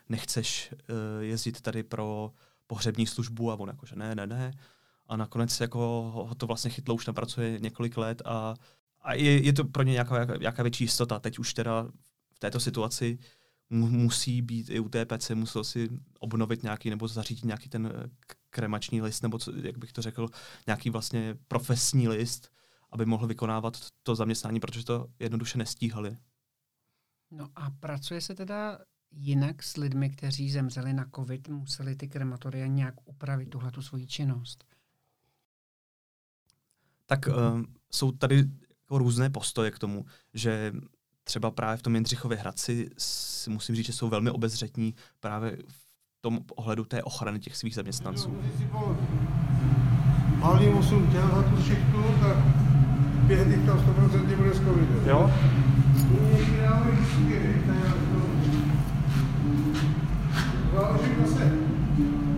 nechceš 0.09 0.73
uh, 0.73 1.23
jezdit 1.23 1.61
tady 1.61 1.83
pro 1.83 2.31
pohřební 2.67 3.07
službu 3.07 3.51
a 3.51 3.59
on 3.59 3.69
jako, 3.69 3.85
že 3.85 3.95
ne, 3.95 4.15
ne, 4.15 4.27
ne. 4.27 4.53
A 5.07 5.17
nakonec 5.17 5.59
jako 5.59 5.79
ho 6.27 6.35
to 6.35 6.47
vlastně 6.47 6.71
chytlo, 6.71 6.95
už 6.95 7.05
tam 7.05 7.15
pracuje 7.15 7.59
několik 7.59 7.97
let 7.97 8.21
a, 8.25 8.55
a 9.01 9.13
je, 9.13 9.45
je 9.45 9.53
to 9.53 9.63
pro 9.65 9.83
ně 9.83 9.91
nějaká, 9.91 10.37
nějaká 10.37 10.63
větší 10.63 10.83
jistota. 10.83 11.19
Teď 11.19 11.39
už 11.39 11.53
teda 11.53 11.87
v 12.33 12.39
této 12.39 12.59
situaci 12.59 13.19
musí 13.71 14.41
být 14.41 14.69
i 14.69 14.79
u 14.79 14.89
té 14.89 15.05
pece, 15.05 15.35
musel 15.35 15.63
si 15.63 15.89
obnovit 16.19 16.63
nějaký 16.63 16.89
nebo 16.89 17.07
zařídit 17.07 17.45
nějaký 17.45 17.69
ten 17.69 17.87
eh, 17.87 18.09
kremační 18.49 19.01
list, 19.01 19.21
nebo 19.21 19.37
co, 19.37 19.51
jak 19.55 19.77
bych 19.77 19.93
to 19.93 20.01
řekl, 20.01 20.27
nějaký 20.67 20.89
vlastně 20.89 21.37
profesní 21.47 22.07
list, 22.07 22.51
aby 22.91 23.05
mohl 23.05 23.27
vykonávat 23.27 23.77
to 24.03 24.15
zaměstnání, 24.15 24.59
protože 24.59 24.85
to 24.85 25.07
jednoduše 25.19 25.57
nestíhali. 25.57 26.17
No 27.31 27.49
a 27.55 27.69
pracuje 27.69 28.21
se 28.21 28.35
teda 28.35 28.79
jinak 29.11 29.63
s 29.63 29.77
lidmi, 29.77 30.09
kteří 30.09 30.51
zemřeli 30.51 30.93
na 30.93 31.09
covid, 31.15 31.47
museli 31.47 31.95
ty 31.95 32.07
krematoria 32.07 32.67
nějak 32.67 32.95
upravit 33.05 33.49
tuhle 33.49 33.71
tu 33.71 33.81
svoji 33.81 34.07
činnost? 34.07 34.65
Tak 37.05 37.27
um, 37.27 37.75
jsou 37.91 38.11
tady 38.11 38.45
jako 38.81 38.97
různé 38.97 39.29
postoje 39.29 39.71
k 39.71 39.79
tomu, 39.79 40.05
že 40.33 40.73
třeba 41.23 41.51
právě 41.51 41.77
v 41.77 41.81
tom 41.81 41.95
Jindřichově 41.95 42.37
Hradci 42.37 42.89
si 42.97 43.49
musím 43.49 43.75
říct, 43.75 43.85
že 43.85 43.93
jsou 43.93 44.09
velmi 44.09 44.29
obezřetní 44.29 44.95
právě 45.19 45.57
v 45.67 46.21
tom 46.21 46.39
ohledu 46.55 46.85
té 46.85 47.03
ochrany 47.03 47.39
těch 47.39 47.57
svých 47.57 47.75
zaměstnanců. 47.75 48.37
Malý 50.35 50.67
8 50.67 51.11
těl 51.11 51.29
za 51.35 51.43
tu 51.43 51.63
šichtu, 51.63 52.03
tak 52.19 52.37
pět 53.27 53.47
jich 53.47 53.65
tam 53.65 53.77
100% 53.77 54.35
bude 54.35 54.53
z 54.53 54.57
covidu. 54.57 55.01
Jo? 55.05 55.31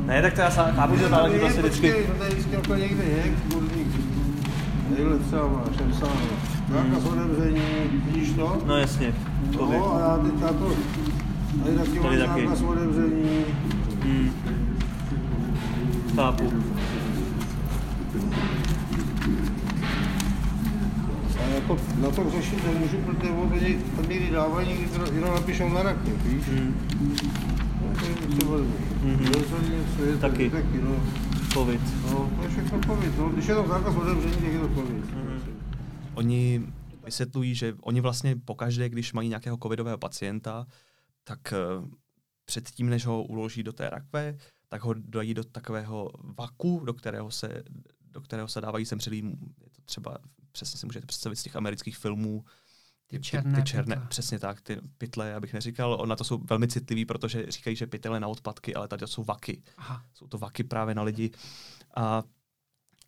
Ne, 0.06 0.22
tak 0.22 0.34
to 0.34 0.42
já 0.42 0.50
chápu, 0.50 0.98
že 0.98 1.10
záleží 1.10 1.40
to 1.40 1.50
se 1.50 1.62
vždycky... 1.62 2.08
Tady 2.20 2.30
vždycky 2.30 2.56
jako 2.56 2.76
někde 2.76 3.04
je, 3.04 3.36
kurník. 3.52 3.88
Tadyhle 4.90 5.20
třeba 5.20 5.48
máš, 5.48 5.78
zákaz 6.74 7.06
otevření, 7.06 7.62
vidíš 8.06 8.34
to? 8.34 8.58
No 8.66 8.78
jasně. 8.78 9.14
No 9.60 9.96
a 9.96 10.00
já 10.00 10.18
teďka 10.18 10.48
to, 10.48 10.72
tady 11.64 11.78
taky 11.78 12.00
mám 12.00 12.18
zákaz 12.18 12.62
otevření. 12.62 13.46
Hmm. 14.04 14.32
Chápu. 16.16 16.54
A 21.40 21.56
jako 21.56 21.78
na 22.02 22.10
to 22.10 22.30
řešit 22.30 22.68
nemůžu, 22.74 22.98
protože 22.98 23.32
oni 23.32 23.80
tam 23.96 24.10
někdy 24.10 24.32
dávají, 24.32 24.68
někdy 24.70 24.86
to 24.88 25.14
jenom 25.14 25.34
napíšou 25.34 25.70
na 25.70 25.84
rakev, 25.84 26.26
víš? 26.26 26.44
Hmm. 26.48 26.76
No, 27.82 27.96
to 28.40 28.66
mm-hmm. 29.06 30.18
taky. 30.20 30.50
taky, 30.50 30.82
no. 30.82 30.96
Covid. 31.54 31.82
No, 32.12 32.30
to 32.38 32.44
je 32.44 32.50
všechno 32.50 32.80
covid, 32.88 33.20
no. 33.20 33.30
Když 33.30 33.48
je 33.48 33.56
tam 33.56 33.68
zákaz 33.68 33.96
otevření, 33.96 34.36
tak 34.36 34.54
je 34.54 34.60
to 34.60 34.68
covid. 34.68 35.06
Mm-hmm. 35.06 35.33
Oni 36.16 36.62
vysvětlují, 37.06 37.56
že 37.56 37.74
oni 37.82 38.02
vlastně 38.02 38.36
pokaždé, 38.36 38.90
když 38.90 39.14
mají 39.14 39.30
nějakého 39.30 39.58
covidového 39.64 39.98
pacienta, 39.98 40.68
tak 41.24 41.54
eh, 41.54 41.58
předtím, 42.46 42.90
než 42.90 43.06
ho 43.06 43.24
uloží 43.24 43.64
do 43.64 43.74
té 43.74 43.90
rakve, 43.90 44.38
tak 44.68 44.84
ho 44.84 44.94
dají 44.94 45.34
do 45.34 45.44
takového 45.44 46.12
vaku, 46.38 46.82
do 46.86 46.94
kterého 46.94 47.32
se, 47.32 47.64
do 48.02 48.22
kterého 48.22 48.48
se 48.48 48.62
dávají 48.62 48.86
zemřelý, 48.86 49.18
je 49.64 49.70
to 49.70 49.82
třeba, 49.86 50.18
přesně 50.52 50.80
si 50.80 50.86
můžete 50.86 51.06
představit 51.06 51.36
z 51.36 51.44
těch 51.44 51.56
amerických 51.56 51.98
filmů, 51.98 52.44
ty, 53.08 53.20
ty 53.20 53.24
černé, 53.24 53.62
ty 53.62 53.64
černé 53.64 53.96
pytle. 53.96 54.08
přesně 54.10 54.40
tak, 54.40 54.62
ty 54.62 54.78
pytle, 54.98 55.36
abych 55.36 55.54
neříkal, 55.54 56.06
na 56.06 56.16
to 56.16 56.24
jsou 56.24 56.38
velmi 56.38 56.68
citliví, 56.68 57.06
protože 57.06 57.46
říkají, 57.52 57.76
že 57.76 57.88
pytle 57.88 58.20
na 58.20 58.28
odpadky, 58.28 58.76
ale 58.76 58.88
tady 58.88 59.00
to 59.00 59.08
jsou 59.08 59.24
vaky. 59.24 59.64
Aha. 59.78 60.06
Jsou 60.14 60.28
to 60.28 60.38
vaky 60.38 60.64
právě 60.64 60.96
na 60.96 61.04
lidi. 61.04 61.32
A 61.96 62.24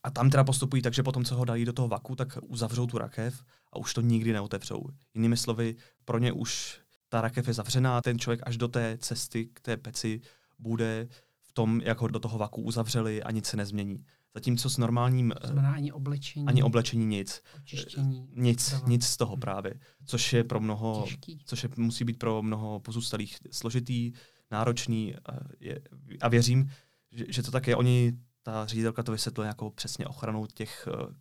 a 0.06 0.12
tam 0.12 0.30
teda 0.30 0.44
postupují 0.44 0.82
tak, 0.82 0.94
že 0.94 1.04
potom, 1.04 1.26
co 1.26 1.36
ho 1.36 1.46
dají 1.46 1.66
do 1.66 1.74
toho 1.74 1.88
vaku, 1.88 2.16
tak 2.16 2.38
uzavřou 2.48 2.88
tu 2.88 2.98
rakev 2.98 3.44
a 3.74 3.78
už 3.78 3.94
to 3.94 4.02
nikdy 4.02 4.34
neotevřou. 4.34 4.90
Jinými 5.14 5.38
slovy, 5.38 5.76
pro 6.06 6.20
ně 6.20 6.32
už 6.32 6.80
ta 7.10 7.22
rakev 7.22 7.48
je 7.48 7.54
zavřená, 7.54 8.02
ten 8.02 8.20
člověk 8.20 8.42
až 8.44 8.58
do 8.58 8.68
té 8.68 8.98
cesty 9.02 9.46
k 9.46 9.60
té 9.60 9.78
peci 9.78 10.22
bude 10.60 11.08
v 11.42 11.52
tom, 11.52 11.82
jak 11.84 12.02
ho 12.02 12.08
do 12.08 12.20
toho 12.20 12.38
vaku 12.38 12.62
uzavřeli 12.62 13.24
a 13.24 13.32
nic 13.32 13.46
se 13.46 13.58
nezmění. 13.58 14.06
Zatímco 14.34 14.70
s 14.70 14.78
normálním... 14.78 15.34
To 15.42 15.48
znamená 15.48 15.74
ani 15.74 15.92
oblečení. 15.92 16.46
Ani 16.48 16.64
oblečení 16.64 17.06
nic. 17.06 17.42
Očištění. 17.58 18.28
Nic, 18.36 18.72
dava. 18.72 18.88
nic 18.88 19.06
z 19.06 19.18
toho 19.18 19.38
právě. 19.38 19.74
Což 20.06 20.34
je 20.34 20.44
pro 20.44 20.60
mnoho... 20.60 21.04
Těžký. 21.04 21.40
Což 21.46 21.64
je, 21.64 21.70
musí 21.78 22.04
být 22.04 22.20
pro 22.20 22.42
mnoho 22.42 22.80
pozůstalých 22.80 23.38
složitý, 23.52 24.12
náročný 24.52 25.16
a, 25.16 25.20
je, 25.60 25.82
a 26.22 26.28
věřím, 26.28 26.72
že, 27.12 27.26
že 27.30 27.44
to 27.44 27.52
tak 27.52 27.68
je. 27.68 27.76
Oni 27.76 28.14
ta 28.46 28.66
ředitelka 28.66 29.04
to 29.04 29.12
vysvětluje 29.12 29.48
jako 29.48 29.72
přesně 29.72 30.06
ochranou 30.06 30.46
těch, 30.46 30.88
eh, 30.94 31.14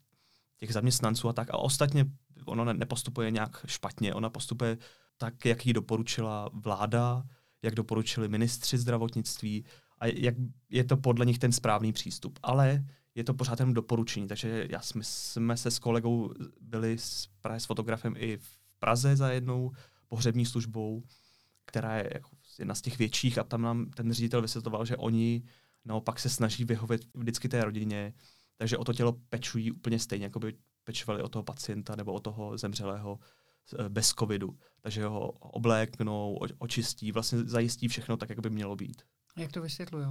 těch 0.57 0.73
zaměstnanců 0.73 1.29
a 1.29 1.33
tak. 1.33 1.51
A 1.51 1.57
ostatně 1.57 2.07
ono 2.45 2.65
nepostupuje 2.65 3.31
nějak 3.31 3.65
špatně, 3.67 4.15
ona 4.15 4.31
postupuje 4.31 4.79
tak, 5.17 5.45
jak 5.45 5.67
ji 5.67 5.73
doporučila 5.73 6.51
vláda, 6.53 7.23
jak 7.63 7.75
doporučili 7.75 8.29
ministři 8.29 8.79
zdravotnictví 8.79 9.65
a 9.99 10.07
jak 10.07 10.35
je 10.71 10.85
to 10.85 10.97
podle 10.97 11.27
nich 11.27 11.39
ten 11.39 11.53
správný 11.53 11.93
přístup. 11.93 12.39
Ale 12.43 12.85
je 13.15 13.25
to 13.25 13.35
pořád 13.35 13.61
jen 13.61 13.75
doporučení, 13.75 14.29
takže 14.29 14.67
já 14.71 14.81
jsme, 14.81 15.05
jsme 15.05 15.57
se 15.57 15.71
s 15.71 15.79
kolegou 15.79 16.33
byli 16.61 16.99
s, 16.99 17.29
právě 17.41 17.61
s 17.61 17.65
fotografem 17.65 18.15
i 18.17 18.37
v 18.37 18.59
Praze 18.79 19.17
za 19.17 19.31
jednou 19.31 19.73
pohřební 20.09 20.47
službou, 20.47 21.03
která 21.65 21.97
je 21.97 22.11
jako 22.15 22.31
jedna 22.59 22.75
z 22.75 22.81
těch 22.81 22.99
větších 22.99 23.39
a 23.39 23.45
tam 23.45 23.63
nám 23.63 23.91
ten 23.91 24.13
ředitel 24.13 24.43
vysvětloval, 24.43 24.85
že 24.85 24.97
oni 24.97 25.43
naopak 25.85 26.21
se 26.21 26.29
snaží 26.29 26.65
vyhovět 26.65 27.03
vždycky 27.15 27.49
té 27.49 27.65
rodině, 27.65 28.15
takže 28.57 28.79
o 28.79 28.85
to 28.85 28.93
tělo 28.93 29.13
pečují 29.13 29.73
úplně 29.73 29.99
stejně, 29.99 30.25
jako 30.25 30.39
by 30.39 30.55
pečovali 30.85 31.23
o 31.23 31.29
toho 31.29 31.43
pacienta 31.43 31.97
nebo 31.97 32.13
o 32.13 32.21
toho 32.21 32.59
zemřelého 32.59 33.19
eh, 33.79 33.89
bez 33.89 34.09
covidu. 34.09 34.59
Takže 34.81 35.07
ho 35.07 35.31
obléknou, 35.31 36.39
očistí, 36.59 37.13
vlastně 37.13 37.45
zajistí 37.45 37.89
všechno 37.89 38.17
tak, 38.17 38.29
jak 38.29 38.41
by 38.41 38.51
mělo 38.51 38.77
být. 38.77 39.03
Jak 39.37 39.53
to 39.53 39.63
vysvětlují? 39.63 40.07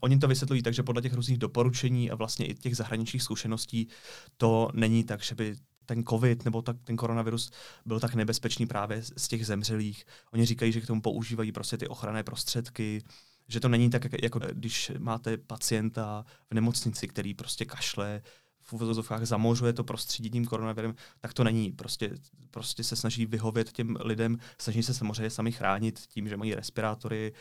Oni 0.00 0.18
to 0.18 0.28
vysvětlují 0.28 0.62
tak, 0.62 0.74
že 0.74 0.82
podle 0.82 1.02
těch 1.02 1.14
různých 1.14 1.38
doporučení 1.38 2.10
a 2.10 2.14
vlastně 2.14 2.46
i 2.46 2.54
těch 2.54 2.76
zahraničních 2.76 3.22
zkušeností 3.22 3.88
to 4.36 4.68
není 4.74 5.04
tak, 5.04 5.22
že 5.22 5.34
by 5.34 5.56
ten 5.86 6.04
covid 6.04 6.44
nebo 6.44 6.62
tak, 6.62 6.76
ten 6.84 6.96
koronavirus 6.96 7.50
byl 7.86 8.00
tak 8.00 8.14
nebezpečný 8.14 8.66
právě 8.66 9.02
z 9.02 9.28
těch 9.28 9.46
zemřelých. 9.46 10.04
Oni 10.32 10.46
říkají, 10.46 10.72
že 10.72 10.80
k 10.80 10.86
tomu 10.86 11.00
používají 11.02 11.52
prostě 11.52 11.78
ty 11.78 11.88
ochranné 11.88 12.22
prostředky, 12.22 13.02
že 13.50 13.60
to 13.60 13.68
není 13.68 13.90
tak, 13.90 14.22
jako 14.22 14.40
když 14.52 14.92
máte 14.98 15.36
pacienta 15.36 16.24
v 16.50 16.54
nemocnici, 16.54 17.08
který 17.08 17.34
prostě 17.34 17.64
kašle, 17.64 18.22
v 18.62 18.72
uvozovkách 18.72 19.26
zamořuje 19.26 19.72
to 19.72 19.84
prostředí 19.84 20.30
tím 20.30 20.46
koronavirem, 20.46 20.94
tak 21.20 21.34
to 21.34 21.44
není. 21.44 21.72
Prostě, 21.72 22.14
prostě 22.50 22.84
se 22.84 22.96
snaží 22.96 23.26
vyhovět 23.26 23.72
těm 23.72 23.96
lidem, 24.00 24.38
snaží 24.58 24.82
se 24.82 24.94
samozřejmě 24.94 25.30
sami 25.30 25.52
chránit 25.52 25.98
tím, 25.98 26.28
že 26.28 26.36
mají 26.36 26.54
respirátory, 26.54 27.32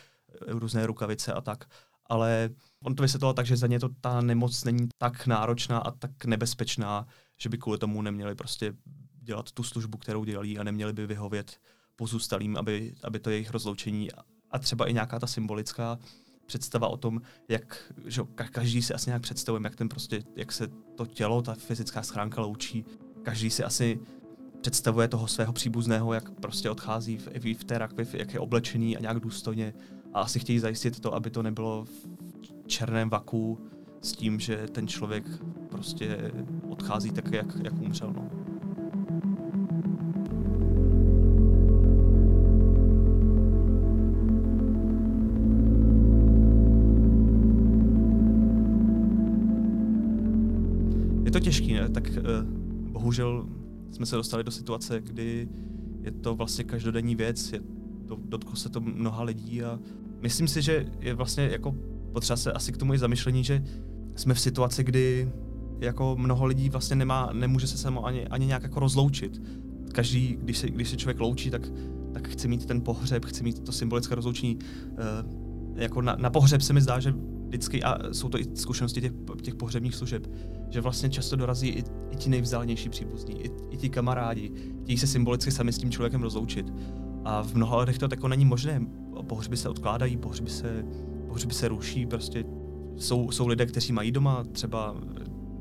různé 0.47 0.87
rukavice 0.87 1.33
a 1.33 1.41
tak. 1.41 1.65
Ale 2.05 2.49
on 2.83 2.95
to 2.95 3.03
vysvětloval 3.03 3.33
tak, 3.33 3.45
že 3.45 3.57
za 3.57 3.67
ně 3.67 3.79
to 3.79 3.89
ta 4.01 4.21
nemoc 4.21 4.63
není 4.63 4.89
tak 4.97 5.27
náročná 5.27 5.77
a 5.77 5.91
tak 5.91 6.25
nebezpečná, 6.25 7.07
že 7.37 7.49
by 7.49 7.57
kvůli 7.57 7.77
tomu 7.77 8.01
neměli 8.01 8.35
prostě 8.35 8.73
dělat 9.21 9.51
tu 9.51 9.63
službu, 9.63 9.97
kterou 9.97 10.23
dělají 10.23 10.59
a 10.59 10.63
neměli 10.63 10.93
by 10.93 11.07
vyhovět 11.07 11.59
pozůstalým, 11.95 12.57
aby, 12.57 12.95
aby 13.03 13.19
to 13.19 13.29
jejich 13.29 13.51
rozloučení 13.51 14.09
a 14.51 14.59
třeba 14.59 14.85
i 14.85 14.93
nějaká 14.93 15.19
ta 15.19 15.27
symbolická 15.27 15.99
představa 16.45 16.87
o 16.87 16.97
tom, 16.97 17.21
jak 17.47 17.93
že 18.05 18.21
každý 18.51 18.81
si 18.81 18.93
asi 18.93 19.09
nějak 19.09 19.21
představujeme, 19.21 19.67
jak 19.67 19.75
ten 19.75 19.89
prostě, 19.89 20.23
jak 20.35 20.51
se 20.51 20.67
to 20.95 21.05
tělo, 21.05 21.41
ta 21.41 21.53
fyzická 21.53 22.01
schránka 22.01 22.41
loučí. 22.41 22.85
Každý 23.23 23.49
si 23.49 23.63
asi 23.63 23.99
představuje 24.61 25.07
toho 25.07 25.27
svého 25.27 25.53
příbuzného, 25.53 26.13
jak 26.13 26.31
prostě 26.31 26.69
odchází 26.69 27.17
v, 27.17 27.53
v 27.53 27.63
té 27.63 27.77
rakvi, 27.77 28.07
jak 28.13 28.33
je 28.33 28.39
oblečený 28.39 28.97
a 28.97 29.01
nějak 29.01 29.19
důstojně. 29.19 29.73
A 30.13 30.21
asi 30.21 30.39
chtějí 30.39 30.59
zajistit 30.59 30.99
to, 30.99 31.13
aby 31.13 31.29
to 31.29 31.43
nebylo 31.43 31.85
v 31.85 32.07
černém 32.67 33.09
vaku 33.09 33.59
s 34.01 34.11
tím, 34.11 34.39
že 34.39 34.67
ten 34.71 34.87
člověk 34.87 35.25
prostě 35.69 36.31
odchází 36.69 37.11
tak, 37.11 37.31
jak, 37.31 37.47
jak 37.63 37.73
umřel. 37.73 38.13
No. 38.13 38.38
To 51.39 51.43
těžký, 51.43 51.73
ne? 51.73 51.89
Tak 51.89 52.09
uh, 52.09 52.49
bohužel 52.91 53.45
jsme 53.91 54.05
se 54.05 54.15
dostali 54.15 54.43
do 54.43 54.51
situace, 54.51 55.01
kdy 55.01 55.49
je 56.01 56.11
to 56.11 56.35
vlastně 56.35 56.63
každodenní 56.63 57.15
věc, 57.15 57.53
je 57.53 57.59
to, 58.07 58.17
dotklo 58.25 58.55
se 58.55 58.69
to 58.69 58.81
mnoha 58.81 59.23
lidí 59.23 59.63
a 59.63 59.79
myslím 60.21 60.47
si, 60.47 60.61
že 60.61 60.85
je 60.99 61.13
vlastně 61.13 61.49
jako 61.51 61.75
potřeba 62.13 62.37
se 62.37 62.51
asi 62.51 62.71
k 62.71 62.77
tomu 62.77 62.93
i 62.93 62.97
zamyšlení, 62.97 63.43
že 63.43 63.63
jsme 64.15 64.33
v 64.33 64.39
situaci, 64.39 64.83
kdy 64.83 65.31
jako 65.79 66.15
mnoho 66.19 66.45
lidí 66.45 66.69
vlastně 66.69 66.95
nemá, 66.95 67.29
nemůže 67.33 67.67
se 67.67 67.77
samo 67.77 68.05
ani, 68.05 68.27
ani 68.27 68.45
nějak 68.45 68.63
jako 68.63 68.79
rozloučit. 68.79 69.41
Každý, 69.91 70.37
když 70.41 70.57
se, 70.57 70.69
když 70.69 70.89
se 70.89 70.97
člověk 70.97 71.19
loučí, 71.19 71.49
tak, 71.49 71.71
tak 72.13 72.27
chce 72.27 72.47
mít 72.47 72.65
ten 72.65 72.81
pohřeb, 72.81 73.25
chce 73.25 73.43
mít 73.43 73.59
to 73.59 73.71
symbolické 73.71 74.15
rozloučení. 74.15 74.55
Uh, 74.55 75.31
jako 75.75 76.01
na, 76.01 76.15
na 76.15 76.29
pohřeb 76.29 76.61
se 76.61 76.73
mi 76.73 76.81
zdá, 76.81 76.99
že 76.99 77.13
vždycky, 77.49 77.83
a 77.83 78.13
jsou 78.13 78.29
to 78.29 78.39
i 78.39 78.45
zkušenosti 78.53 79.01
těch, 79.01 79.11
těch 79.41 79.55
pohřebních 79.55 79.95
služeb, 79.95 80.27
že 80.69 80.81
vlastně 80.81 81.09
často 81.09 81.35
dorazí 81.35 81.67
i, 81.67 81.83
i 82.11 82.15
ti 82.15 82.29
nejvzdálenější 82.29 82.89
příbuzní, 82.89 83.45
i, 83.45 83.51
i 83.69 83.77
ti 83.77 83.89
kamarádi, 83.89 84.51
chtějí 84.83 84.97
se 84.97 85.07
symbolicky 85.07 85.51
sami 85.51 85.73
s 85.73 85.77
tím 85.77 85.91
člověkem 85.91 86.21
rozloučit. 86.21 86.73
A 87.25 87.43
v 87.43 87.53
mnoha 87.53 87.77
letech 87.77 87.97
to 87.97 88.07
tako 88.07 88.27
není 88.27 88.45
možné. 88.45 88.81
Pohřby 89.27 89.57
se 89.57 89.69
odkládají, 89.69 90.17
pohřby 90.17 90.49
se, 90.49 90.85
pohřby 91.27 91.53
se 91.53 91.67
ruší, 91.67 92.05
prostě 92.05 92.45
jsou, 92.97 93.31
jsou 93.31 93.47
lidé, 93.47 93.65
kteří 93.65 93.93
mají 93.93 94.11
doma 94.11 94.43
třeba, 94.43 94.95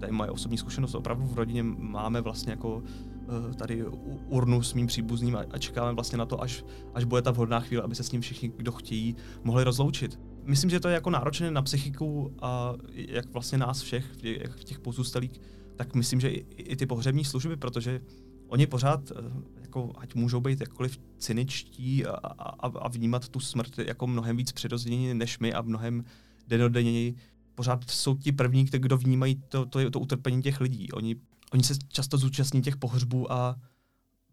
tady 0.00 0.12
moje 0.12 0.30
osobní 0.30 0.58
zkušenost, 0.58 0.94
opravdu 0.94 1.26
v 1.26 1.34
rodině 1.34 1.62
máme 1.62 2.20
vlastně 2.20 2.50
jako 2.50 2.82
eh, 2.84 3.54
tady 3.54 3.84
urnu 4.28 4.62
s 4.62 4.74
mým 4.74 4.86
příbuzným 4.86 5.36
a 5.50 5.58
čekáme 5.58 5.92
vlastně 5.92 6.18
na 6.18 6.26
to, 6.26 6.42
až, 6.42 6.64
až 6.94 7.04
bude 7.04 7.22
ta 7.22 7.30
vhodná 7.30 7.60
chvíle, 7.60 7.82
aby 7.82 7.94
se 7.94 8.04
s 8.04 8.12
ním 8.12 8.20
všichni, 8.20 8.52
kdo 8.56 8.72
chtějí, 8.72 9.16
mohli 9.44 9.64
rozloučit 9.64 10.18
myslím, 10.48 10.70
že 10.70 10.80
to 10.80 10.88
je 10.88 10.94
jako 10.94 11.10
náročné 11.10 11.50
na 11.50 11.62
psychiku 11.62 12.34
a 12.42 12.74
jak 12.92 13.32
vlastně 13.32 13.58
nás 13.58 13.82
všech, 13.82 14.04
jak 14.22 14.56
v 14.56 14.64
těch 14.64 14.80
pozůstalých, 14.80 15.40
tak 15.76 15.94
myslím, 15.94 16.20
že 16.20 16.30
i, 16.30 16.44
i 16.56 16.76
ty 16.76 16.86
pohřební 16.86 17.24
služby, 17.24 17.56
protože 17.56 18.00
oni 18.48 18.66
pořád, 18.66 19.10
eh, 19.10 19.14
jako, 19.60 19.92
ať 19.98 20.14
můžou 20.14 20.40
být 20.40 20.60
jakkoliv 20.60 20.98
cyničtí 21.18 22.06
a, 22.06 22.12
a, 22.38 22.66
a 22.66 22.88
vnímat 22.88 23.28
tu 23.28 23.40
smrt 23.40 23.78
jako 23.78 24.06
mnohem 24.06 24.36
víc 24.36 24.52
přirozeně 24.52 25.14
než 25.14 25.38
my 25.38 25.54
a 25.54 25.62
mnohem 25.62 26.04
denodenněji, 26.46 27.14
pořád 27.54 27.90
jsou 27.90 28.16
ti 28.16 28.32
první, 28.32 28.64
kdo 28.64 28.96
vnímají 28.96 29.42
to, 29.48 29.66
to, 29.66 29.90
to 29.90 30.00
utrpení 30.00 30.42
těch 30.42 30.60
lidí. 30.60 30.92
Oni, 30.92 31.16
oni 31.52 31.62
se 31.62 31.74
často 31.88 32.18
zúčastní 32.18 32.62
těch 32.62 32.76
pohřbů 32.76 33.32
a 33.32 33.56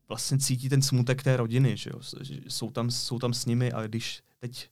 vlastně 0.08 0.38
cítí 0.38 0.70
ten 0.70 0.82
smutek 0.82 1.24
té 1.24 1.38
rodiny, 1.38 1.78
že 1.78 1.90
jo? 1.94 2.00
Jsou, 2.48 2.72
tam, 2.72 2.92
jsou 2.92 3.20
tam 3.20 3.34
s 3.34 3.46
nimi 3.46 3.72
a 3.72 3.88
když 3.88 4.22
teď 4.40 4.70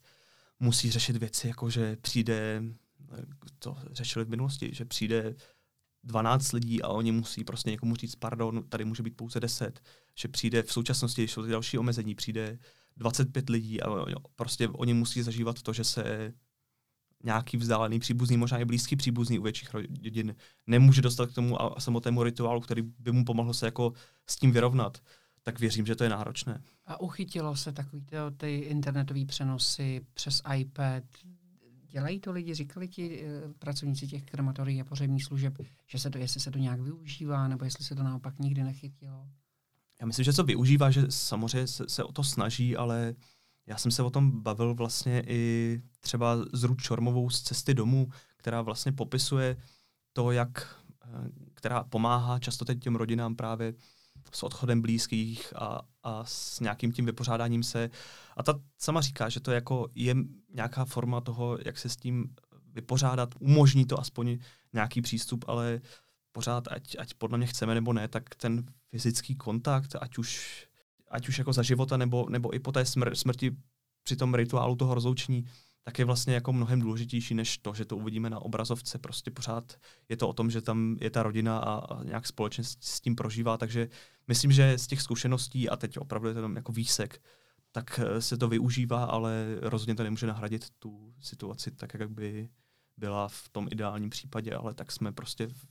musí 0.64 0.92
řešit 0.92 1.16
věci, 1.16 1.48
jako 1.48 1.70
že 1.70 1.96
přijde, 1.96 2.64
to 3.60 3.78
řešili 3.92 4.26
v 4.26 4.30
minulosti, 4.30 4.70
že 4.74 4.86
přijde 4.86 5.36
12 6.04 6.52
lidí 6.52 6.82
a 6.82 6.88
oni 6.88 7.12
musí 7.12 7.44
prostě 7.44 7.72
někomu 7.72 7.96
říct, 7.96 8.16
pardon, 8.16 8.64
tady 8.70 8.86
může 8.86 9.04
být 9.04 9.18
pouze 9.18 9.40
10, 9.40 9.82
že 10.16 10.28
přijde 10.28 10.64
v 10.64 10.72
současnosti, 10.72 11.28
jsou 11.28 11.44
ty 11.44 11.50
další 11.50 11.78
omezení, 11.78 12.16
přijde 12.16 12.60
25 12.98 13.50
lidí 13.50 13.82
a 13.82 14.06
prostě 14.36 14.68
oni 14.68 14.94
musí 14.94 15.22
zažívat 15.22 15.62
to, 15.62 15.74
že 15.74 15.84
se 15.84 16.34
nějaký 17.24 17.58
vzdálený 17.58 18.00
příbuzný, 18.00 18.38
možná 18.38 18.58
i 18.58 18.66
blízký 18.66 18.96
příbuzný 18.96 19.40
u 19.40 19.44
větších 19.44 19.74
rodin 19.74 20.36
nemůže 20.68 21.02
dostat 21.02 21.32
k 21.32 21.34
tomu 21.34 21.62
a 21.62 21.80
samotnému 21.80 22.24
rituálu, 22.24 22.62
který 22.62 22.82
by 22.82 23.12
mu 23.12 23.26
pomohl 23.26 23.54
se 23.54 23.66
jako 23.66 23.94
s 24.30 24.36
tím 24.36 24.52
vyrovnat 24.52 25.02
tak 25.44 25.60
věřím, 25.60 25.86
že 25.86 25.96
to 25.96 26.04
je 26.04 26.10
náročné. 26.10 26.62
A 26.86 27.02
uchytilo 27.02 27.56
se 27.56 27.72
takový 27.72 28.06
ty 28.38 28.58
internetové 28.58 29.26
přenosy 29.26 30.02
přes 30.14 30.42
iPad. 30.56 31.04
Dělají 31.88 32.20
to 32.20 32.32
lidi, 32.32 32.54
říkali 32.54 32.88
ti 32.88 33.24
uh, 33.24 33.54
pracovníci 33.60 34.08
těch 34.08 34.24
krematorií 34.24 34.82
a 34.82 34.84
pořebních 34.84 35.24
služeb, 35.24 35.54
že 35.88 36.00
se 36.00 36.10
to, 36.10 36.18
jestli 36.18 36.42
se 36.42 36.52
to 36.52 36.60
nějak 36.60 36.80
využívá, 36.80 37.48
nebo 37.48 37.66
jestli 37.66 37.84
se 37.84 37.96
to 37.96 38.04
naopak 38.04 38.40
nikdy 38.40 38.64
nechytilo? 38.64 39.28
Já 40.02 40.08
myslím, 40.08 40.24
že 40.24 40.34
se 40.34 40.44
využívá, 40.44 40.92
že 40.92 41.06
samozřejmě 41.10 41.68
se, 41.68 41.90
se 41.90 42.04
o 42.04 42.12
to 42.12 42.24
snaží, 42.24 42.78
ale 42.78 43.16
já 43.68 43.78
jsem 43.78 43.92
se 43.92 44.04
o 44.04 44.10
tom 44.10 44.42
bavil 44.42 44.76
vlastně 44.76 45.24
i 45.28 45.82
třeba 46.00 46.38
s 46.54 46.64
Ruč 46.64 46.84
Čormovou 46.84 47.30
z 47.30 47.42
Cesty 47.42 47.74
domů, 47.74 48.10
která 48.38 48.62
vlastně 48.62 48.92
popisuje 48.92 49.58
to, 50.14 50.32
jak, 50.32 50.80
eh, 51.06 51.30
která 51.54 51.84
pomáhá 51.84 52.40
často 52.40 52.66
teď 52.66 52.80
těm 52.80 52.96
rodinám 52.96 53.36
právě 53.36 53.74
s 54.32 54.44
odchodem 54.44 54.82
blízkých 54.82 55.54
a, 55.56 55.82
a 56.04 56.26
s 56.26 56.60
nějakým 56.60 56.92
tím 56.92 57.06
vypořádáním 57.06 57.64
se. 57.64 57.90
A 58.38 58.44
ta 58.44 58.60
sama 58.78 59.02
říká, 59.02 59.30
že 59.30 59.40
to 59.40 59.52
jako 59.52 59.88
je 59.96 60.16
nějaká 60.54 60.86
forma 60.86 61.22
toho, 61.22 61.58
jak 61.66 61.78
se 61.78 61.90
s 61.90 61.96
tím 61.96 62.36
vypořádat, 62.74 63.30
umožní 63.40 63.86
to 63.86 64.00
aspoň 64.00 64.38
nějaký 64.74 65.02
přístup, 65.02 65.46
ale 65.48 65.82
pořád, 66.32 66.68
ať, 66.72 66.96
ať 67.00 67.14
podle 67.14 67.38
mě 67.38 67.48
chceme 67.48 67.74
nebo 67.74 67.94
ne, 67.94 68.08
tak 68.08 68.36
ten 68.36 68.66
fyzický 68.92 69.36
kontakt, 69.36 69.96
ať 70.02 70.18
už, 70.18 70.66
ať 71.12 71.28
už 71.28 71.38
jako 71.38 71.54
za 71.54 71.64
života 71.64 71.98
nebo, 71.98 72.26
nebo 72.30 72.56
i 72.56 72.60
po 72.60 72.72
té 72.72 72.84
smr- 72.84 73.14
smrti 73.14 73.52
při 74.04 74.16
tom 74.16 74.34
rituálu 74.36 74.76
toho 74.76 74.94
rozloučení, 74.94 75.46
tak 75.84 76.00
je 76.00 76.06
vlastně 76.06 76.34
jako 76.34 76.54
mnohem 76.54 76.80
důležitější 76.80 77.34
než 77.34 77.58
to, 77.58 77.74
že 77.74 77.86
to 77.86 77.98
uvidíme 77.98 78.30
na 78.30 78.40
obrazovce. 78.40 78.98
Prostě 78.98 79.32
pořád 79.32 79.74
je 80.10 80.18
to 80.18 80.30
o 80.30 80.34
tom, 80.34 80.52
že 80.52 80.62
tam 80.62 80.98
je 81.02 81.10
ta 81.10 81.24
rodina 81.24 81.58
a, 81.58 81.74
a 81.74 82.04
nějak 82.04 82.28
společně 82.28 82.64
s 82.64 83.02
tím 83.02 83.16
prožívá, 83.16 83.58
takže 83.58 83.90
myslím, 84.28 84.52
že 84.52 84.78
z 84.78 84.88
těch 84.88 85.02
zkušeností, 85.02 85.70
a 85.70 85.76
teď 85.76 85.98
opravdu 85.98 86.28
je 86.28 86.34
to 86.34 86.42
tam 86.42 86.56
jako 86.56 86.72
výsek, 86.72 87.22
tak 87.72 88.00
eh, 88.00 88.22
se 88.22 88.38
to 88.38 88.48
využívá, 88.48 89.04
ale 89.04 89.46
rozhodně 89.62 89.96
to 89.96 90.04
nemůže 90.04 90.28
nahradit 90.28 90.70
tu 90.80 91.14
situaci 91.20 91.72
tak, 91.72 91.94
jak 91.94 92.10
by 92.10 92.50
byla 92.98 93.28
v 93.28 93.50
tom 93.50 93.68
ideálním 93.72 94.10
případě, 94.10 94.54
ale 94.56 94.74
tak 94.74 94.92
jsme 94.92 95.12
prostě 95.12 95.48
v, 95.48 95.66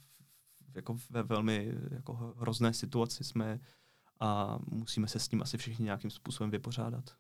jako 0.75 0.97
ve 1.11 1.23
velmi 1.23 1.73
jako 1.91 2.35
hrozné 2.37 2.75
situaci 2.75 3.25
jsme 3.25 3.61
a 4.21 4.59
musíme 4.67 5.09
se 5.09 5.19
s 5.19 5.29
tím 5.29 5.43
asi 5.43 5.59
všichni 5.59 5.85
nějakým 5.85 6.11
způsobem 6.11 6.51
vypořádat. 6.51 7.17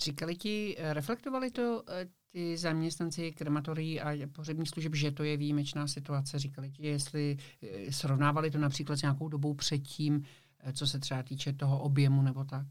Říkali 0.00 0.36
ti, 0.36 0.76
eh, 0.78 0.94
reflektovali 0.94 1.50
to 1.50 1.82
eh, 1.88 2.08
ty 2.32 2.56
zaměstnanci 2.56 3.32
krematorií 3.32 4.00
a 4.00 4.26
pohřebních 4.32 4.68
služeb, 4.68 4.94
že 4.94 5.10
to 5.10 5.24
je 5.24 5.36
výjimečná 5.36 5.86
situace? 5.86 6.38
Říkali 6.38 6.70
ti, 6.70 6.86
jestli 6.86 7.36
eh, 7.62 7.92
srovnávali 7.92 8.50
to 8.50 8.58
například 8.58 8.96
s 8.96 9.02
nějakou 9.02 9.28
dobou 9.28 9.54
předtím, 9.54 10.24
co 10.72 10.86
se 10.86 10.98
třeba 10.98 11.22
týče 11.22 11.52
toho 11.52 11.80
objemu 11.80 12.22
nebo 12.22 12.44
tak? 12.44 12.66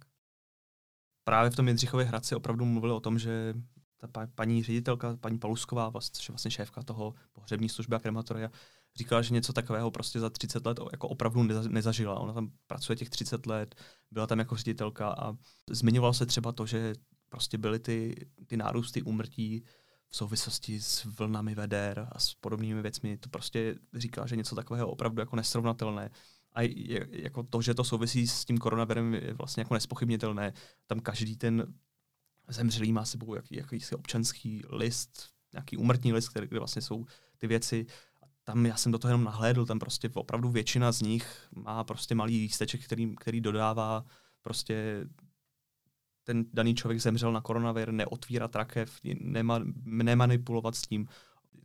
Právě 1.24 1.52
v 1.52 1.56
tom 1.56 1.68
Jindřichově 1.68 2.06
Hradci 2.06 2.36
opravdu 2.36 2.66
mluvili 2.66 2.94
o 2.94 3.00
tom, 3.00 3.20
že 3.20 3.54
ta 3.98 4.28
paní 4.36 4.64
ředitelka, 4.64 5.18
paní 5.18 5.40
Palusková, 5.40 5.90
vlastně, 5.90 6.34
vlastně 6.34 6.52
šéfka 6.52 6.84
toho 6.84 7.14
pohřební 7.34 7.70
služby 7.70 7.96
a 7.96 8.00
krematoria, 8.00 8.50
říkala, 8.98 9.22
že 9.22 9.34
něco 9.34 9.54
takového 9.54 9.92
prostě 9.92 10.20
za 10.20 10.30
30 10.30 10.66
let 10.66 10.80
jako 10.92 11.08
opravdu 11.08 11.44
nezažila. 11.68 12.20
Ona 12.20 12.34
tam 12.34 12.52
pracuje 12.68 12.96
těch 12.96 13.10
30 13.10 13.46
let, 13.46 13.76
byla 14.12 14.28
tam 14.28 14.40
jako 14.40 14.56
ředitelka 14.56 15.10
a 15.10 15.34
zmiňovalo 15.70 16.14
se 16.14 16.26
třeba 16.26 16.52
to, 16.52 16.66
že 16.66 16.94
prostě 17.30 17.58
byly 17.58 17.80
ty, 17.80 18.28
ty 18.48 18.58
nárůsty 18.58 19.02
úmrtí 19.02 19.64
v 20.10 20.18
souvislosti 20.18 20.82
s 20.82 21.06
vlnami 21.06 21.56
veder 21.56 22.08
a 22.12 22.20
s 22.20 22.34
podobnými 22.34 22.82
věcmi. 22.82 23.18
To 23.18 23.30
prostě 23.30 23.76
říká, 23.94 24.28
že 24.28 24.36
něco 24.36 24.56
takového 24.56 24.88
opravdu 24.88 25.20
jako 25.22 25.36
nesrovnatelné. 25.36 26.10
A 26.54 26.62
je, 26.62 27.08
jako 27.12 27.44
to, 27.44 27.62
že 27.62 27.74
to 27.74 27.84
souvisí 27.84 28.28
s 28.28 28.46
tím 28.46 28.58
koronavirem, 28.58 29.14
je 29.14 29.34
vlastně 29.34 29.62
jako 29.62 29.74
nespochybnitelné. 29.74 30.54
Tam 30.88 31.00
každý 31.00 31.36
ten 31.36 31.74
zemřelý 32.48 32.94
má 32.94 33.06
sebou 33.06 33.36
jaký, 33.36 33.56
jakýsi 33.56 33.96
občanský 33.96 34.62
list, 34.70 35.30
nějaký 35.54 35.78
úmrtní 35.78 36.14
list, 36.14 36.30
který, 36.30 36.48
kde 36.48 36.60
vlastně 36.60 36.82
jsou 36.82 37.06
ty 37.38 37.48
věci. 37.48 37.86
A 38.24 38.26
tam 38.44 38.66
já 38.66 38.78
jsem 38.78 38.92
do 38.92 39.00
toho 39.00 39.10
jenom 39.10 39.24
nahlédl, 39.24 39.66
tam 39.66 39.80
prostě 39.80 40.10
opravdu 40.14 40.50
většina 40.50 40.92
z 40.92 41.02
nich 41.02 41.48
má 41.56 41.84
prostě 41.84 42.16
malý 42.16 42.40
lísteček, 42.40 42.86
který, 42.86 43.16
který 43.16 43.42
dodává 43.42 44.06
prostě 44.42 45.06
ten 46.28 46.46
daný 46.54 46.76
člověk 46.76 47.02
zemřel 47.02 47.32
na 47.32 47.42
koronavir, 47.42 47.92
neotvírat 47.92 48.56
rakev, 48.56 49.00
nema, 49.20 49.60
nemanipulovat 49.84 50.76
s 50.76 50.82
tím. 50.82 51.08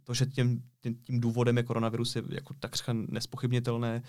To, 0.04 0.14
že 0.14 0.26
tím, 0.26 0.62
tím, 0.80 1.20
důvodem 1.20 1.56
je 1.56 1.62
koronavirus, 1.62 2.16
je 2.16 2.22
jako 2.28 2.54
takřka 2.54 2.92
nespochybnitelné 2.92 4.02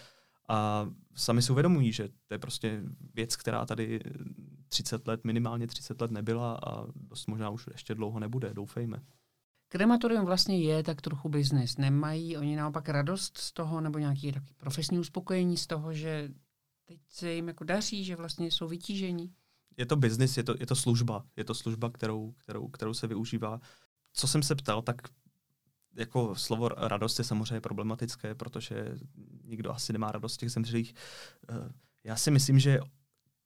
a 0.49 0.87
sami 1.15 1.41
si 1.41 1.51
uvědomují, 1.51 1.91
že 1.91 2.09
to 2.27 2.33
je 2.33 2.39
prostě 2.39 2.83
věc, 3.13 3.35
která 3.35 3.65
tady 3.65 3.99
30 4.67 5.07
let, 5.07 5.23
minimálně 5.23 5.67
30 5.67 6.01
let 6.01 6.11
nebyla 6.11 6.59
a 6.67 6.85
dost 6.95 7.27
možná 7.27 7.49
už 7.49 7.67
ještě 7.71 7.95
dlouho 7.95 8.19
nebude, 8.19 8.53
doufejme. 8.53 9.01
Krematorium 9.67 10.25
vlastně 10.25 10.61
je 10.61 10.83
tak 10.83 11.01
trochu 11.01 11.29
biznis. 11.29 11.77
Nemají 11.77 12.37
oni 12.37 12.55
naopak 12.55 12.89
radost 12.89 13.37
z 13.37 13.51
toho 13.51 13.81
nebo 13.81 13.99
takový 13.99 14.33
profesní 14.57 14.99
uspokojení 14.99 15.57
z 15.57 15.67
toho, 15.67 15.93
že 15.93 16.29
teď 16.85 16.99
se 17.09 17.33
jim 17.33 17.47
jako 17.47 17.63
daří, 17.63 18.03
že 18.03 18.15
vlastně 18.15 18.51
jsou 18.51 18.67
vytížení? 18.67 19.33
Je 19.77 19.85
to 19.85 19.95
biznis, 19.95 20.37
je 20.37 20.43
to, 20.43 20.55
je 20.59 20.65
to 20.65 20.75
služba. 20.75 21.25
Je 21.35 21.43
to 21.43 21.53
služba, 21.53 21.89
kterou, 21.89 22.31
kterou, 22.31 22.67
kterou 22.67 22.93
se 22.93 23.07
využívá. 23.07 23.59
Co 24.13 24.27
jsem 24.27 24.43
se 24.43 24.55
ptal, 24.55 24.81
tak 24.81 25.01
jako 25.95 26.35
slovo 26.35 26.69
radost 26.69 27.19
je 27.19 27.25
samozřejmě 27.25 27.61
problematické, 27.61 28.35
protože 28.35 28.97
nikdo 29.43 29.71
asi 29.71 29.93
nemá 29.93 30.11
radost 30.11 30.37
těch 30.37 30.51
zemřelých. 30.51 30.93
Eh, 31.49 31.69
já 32.03 32.15
si 32.15 32.31
myslím, 32.31 32.59
že 32.59 32.79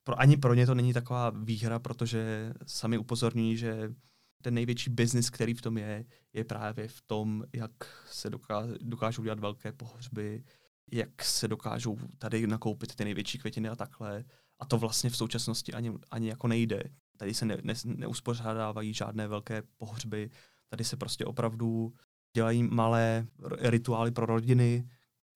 pro, 0.04 0.20
ani 0.20 0.38
pro 0.38 0.54
ně 0.54 0.66
to 0.66 0.76
není 0.76 0.94
taková 0.94 1.30
výhra, 1.30 1.80
protože 1.80 2.54
sami 2.68 2.98
upozorňují, 2.98 3.58
že 3.58 3.94
ten 4.42 4.54
největší 4.54 4.90
biznis, 4.90 5.30
který 5.30 5.54
v 5.54 5.62
tom 5.62 5.78
je, 5.78 6.06
je 6.34 6.44
právě 6.44 6.88
v 6.88 7.02
tom, 7.02 7.44
jak 7.54 7.72
se 8.12 8.30
dokážou, 8.30 8.74
dokážou 8.82 9.24
dělat 9.24 9.40
velké 9.40 9.72
pohřby, 9.72 10.44
jak 10.92 11.24
se 11.24 11.48
dokážou 11.48 11.98
tady 12.18 12.48
nakoupit 12.48 12.96
ty 12.96 13.04
největší 13.04 13.38
květiny 13.38 13.70
a 13.70 13.76
takhle. 13.76 14.26
A 14.60 14.66
to 14.66 14.78
vlastně 14.78 15.10
v 15.10 15.18
současnosti 15.18 15.74
ani, 15.74 15.92
ani 16.12 16.28
jako 16.28 16.48
nejde. 16.48 16.84
Tady 17.18 17.34
se 17.34 17.46
ne, 17.46 17.58
ne, 17.64 17.74
neuspořádávají 17.86 18.94
žádné 18.94 19.28
velké 19.28 19.64
pohřby, 19.78 20.30
tady 20.70 20.84
se 20.84 20.98
prostě 20.98 21.26
opravdu 21.26 21.94
dělají 22.34 22.64
malé 22.64 23.28
rituály 23.60 24.12
pro 24.12 24.26
rodiny, 24.26 24.90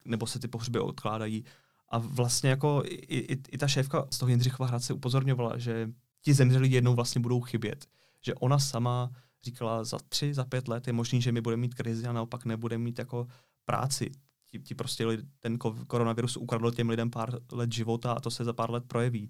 nebo 0.05 0.27
se 0.27 0.39
ty 0.39 0.47
pohřby 0.47 0.79
odkládají. 0.79 1.45
A 1.89 1.97
vlastně 1.97 2.49
jako 2.49 2.83
i, 2.85 2.95
i, 2.95 3.41
i 3.49 3.57
ta 3.57 3.67
šéfka 3.67 4.07
z 4.11 4.17
toho 4.17 4.29
Jindřichova 4.29 4.69
Hradce 4.69 4.93
upozorňovala, 4.93 5.57
že 5.57 5.89
ti 6.21 6.33
zemřelí 6.33 6.71
jednou 6.71 6.95
vlastně 6.95 7.21
budou 7.21 7.41
chybět. 7.41 7.85
Že 8.21 8.35
ona 8.35 8.59
sama 8.59 9.11
říkala, 9.43 9.83
za 9.83 9.97
tři, 10.09 10.33
za 10.33 10.45
pět 10.45 10.67
let 10.67 10.87
je 10.87 10.93
možný, 10.93 11.21
že 11.21 11.31
my 11.31 11.41
budeme 11.41 11.61
mít 11.61 11.73
krizi 11.73 12.07
a 12.07 12.13
naopak 12.13 12.45
nebudeme 12.45 12.83
mít 12.83 12.99
jako 12.99 13.27
práci. 13.65 14.11
Ti, 14.51 14.59
ti 14.59 14.75
prostě 14.75 15.05
ten 15.39 15.57
koronavirus 15.87 16.37
ukradl 16.37 16.71
těm 16.71 16.89
lidem 16.89 17.09
pár 17.09 17.39
let 17.51 17.71
života 17.73 18.13
a 18.13 18.19
to 18.19 18.31
se 18.31 18.43
za 18.43 18.53
pár 18.53 18.71
let 18.71 18.83
projeví. 18.87 19.29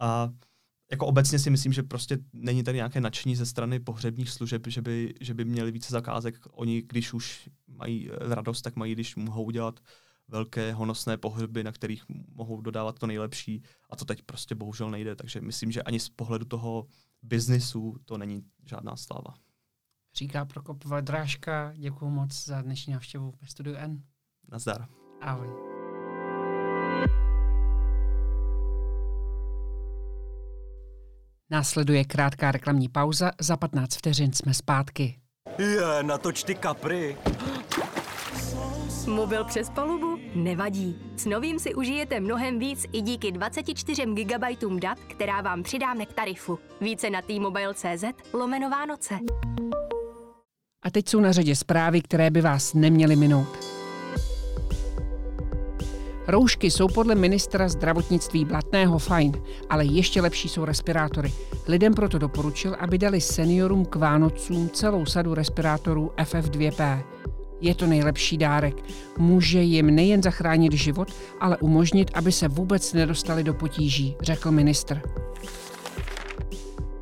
A 0.00 0.30
jako 0.90 1.06
obecně 1.06 1.38
si 1.38 1.50
myslím, 1.50 1.72
že 1.72 1.82
prostě 1.82 2.18
není 2.32 2.62
tady 2.62 2.76
nějaké 2.76 3.00
nadšení 3.00 3.36
ze 3.36 3.46
strany 3.46 3.80
pohřebních 3.80 4.30
služeb, 4.30 4.66
že 4.66 4.82
by, 4.82 5.14
že 5.20 5.34
by 5.34 5.44
měli 5.44 5.70
více 5.70 5.92
zakázek. 5.92 6.38
Oni, 6.50 6.82
když 6.82 7.12
už 7.12 7.48
mají 7.66 8.10
radost, 8.20 8.62
tak 8.62 8.76
mají, 8.76 8.92
když 8.92 9.16
mohou 9.16 9.50
dělat 9.50 9.80
velké 10.28 10.72
honosné 10.72 11.16
pohřby, 11.16 11.64
na 11.64 11.72
kterých 11.72 12.04
mohou 12.34 12.60
dodávat 12.60 12.98
to 12.98 13.06
nejlepší 13.06 13.62
a 13.90 13.96
to 13.96 14.04
teď 14.04 14.22
prostě 14.22 14.54
bohužel 14.54 14.90
nejde. 14.90 15.16
Takže 15.16 15.40
myslím, 15.40 15.72
že 15.72 15.82
ani 15.82 16.00
z 16.00 16.08
pohledu 16.08 16.44
toho 16.44 16.86
biznisu 17.22 17.96
to 18.04 18.18
není 18.18 18.42
žádná 18.64 18.96
sláva. 18.96 19.34
Říká 20.14 20.44
Prokop 20.44 20.84
Drážka, 21.00 21.72
děkuji 21.76 22.10
moc 22.10 22.44
za 22.44 22.62
dnešní 22.62 22.92
návštěvu 22.92 23.34
ve 23.40 23.46
studiu 23.46 23.76
N. 23.76 24.02
Nazdar. 24.48 24.86
Ahoj. 25.20 25.46
Následuje 31.50 32.04
krátká 32.04 32.52
reklamní 32.52 32.88
pauza, 32.88 33.30
za 33.40 33.56
15 33.56 33.96
vteřin 33.96 34.32
jsme 34.32 34.54
zpátky. 34.54 35.18
Je, 35.58 36.02
natoč 36.02 36.44
ty 36.44 36.54
kapry. 36.54 37.16
Mobil 39.06 39.44
přes 39.44 39.70
palubu? 39.70 40.18
Nevadí. 40.34 40.98
S 41.16 41.24
novým 41.26 41.58
si 41.58 41.74
užijete 41.74 42.20
mnohem 42.20 42.58
víc 42.58 42.86
i 42.92 43.00
díky 43.00 43.32
24 43.32 44.06
GB 44.06 44.44
dat, 44.78 44.98
která 44.98 45.40
vám 45.40 45.62
přidáme 45.62 46.06
k 46.06 46.12
tarifu. 46.12 46.58
Více 46.80 47.10
na 47.10 47.22
t-mobile.cz 47.22 48.04
lomeno 48.32 48.70
Vánoce. 48.70 49.18
A 50.82 50.90
teď 50.90 51.08
jsou 51.08 51.20
na 51.20 51.32
řadě 51.32 51.56
zprávy, 51.56 52.02
které 52.02 52.30
by 52.30 52.40
vás 52.40 52.74
neměly 52.74 53.16
minout. 53.16 53.71
Roušky 56.28 56.70
jsou 56.70 56.88
podle 56.88 57.14
ministra 57.14 57.68
zdravotnictví 57.68 58.44
Blatného 58.44 58.98
fajn, 58.98 59.32
ale 59.70 59.84
ještě 59.84 60.20
lepší 60.20 60.48
jsou 60.48 60.64
respirátory. 60.64 61.32
Lidem 61.68 61.94
proto 61.94 62.18
doporučil, 62.18 62.76
aby 62.80 62.98
dali 62.98 63.20
seniorům 63.20 63.84
k 63.84 63.96
Vánocům 63.96 64.70
celou 64.70 65.06
sadu 65.06 65.34
respirátorů 65.34 66.12
FF2P. 66.16 67.02
Je 67.60 67.74
to 67.74 67.86
nejlepší 67.86 68.38
dárek. 68.38 68.76
Může 69.18 69.62
jim 69.62 69.94
nejen 69.94 70.22
zachránit 70.22 70.72
život, 70.72 71.08
ale 71.40 71.56
umožnit, 71.56 72.10
aby 72.14 72.32
se 72.32 72.48
vůbec 72.48 72.92
nedostali 72.92 73.44
do 73.44 73.54
potíží, 73.54 74.16
řekl 74.20 74.50
ministr. 74.50 75.02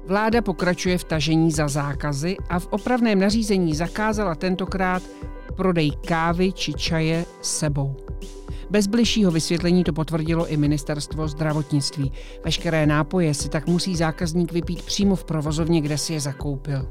Vláda 0.06 0.42
pokračuje 0.42 0.98
v 0.98 1.04
tažení 1.04 1.50
za 1.50 1.68
zákazy 1.68 2.37
a 2.48 2.59
v 2.59 2.68
opravném 2.70 3.20
nařízení 3.20 3.74
zakázala 3.74 4.35
tentokrát 4.35 5.02
prodej 5.56 5.90
kávy 5.90 6.52
či 6.52 6.72
čaje 6.72 7.24
sebou. 7.40 7.96
Bez 8.70 8.87
bližšího 8.87 9.30
vysvětlení 9.30 9.85
to 9.85 9.92
potvrdilo 9.92 10.46
i 10.46 10.56
ministerstvo 10.56 11.28
zdravotnictví. 11.28 12.12
Veškeré 12.44 12.87
nápoje 12.87 13.35
si 13.35 13.48
tak 13.48 13.66
musí 13.66 13.96
zákazník 13.96 14.52
vypít 14.52 14.83
přímo 14.83 15.16
v 15.16 15.24
provozovně, 15.24 15.80
kde 15.80 15.98
si 15.98 16.12
je 16.12 16.20
zakoupil. 16.20 16.88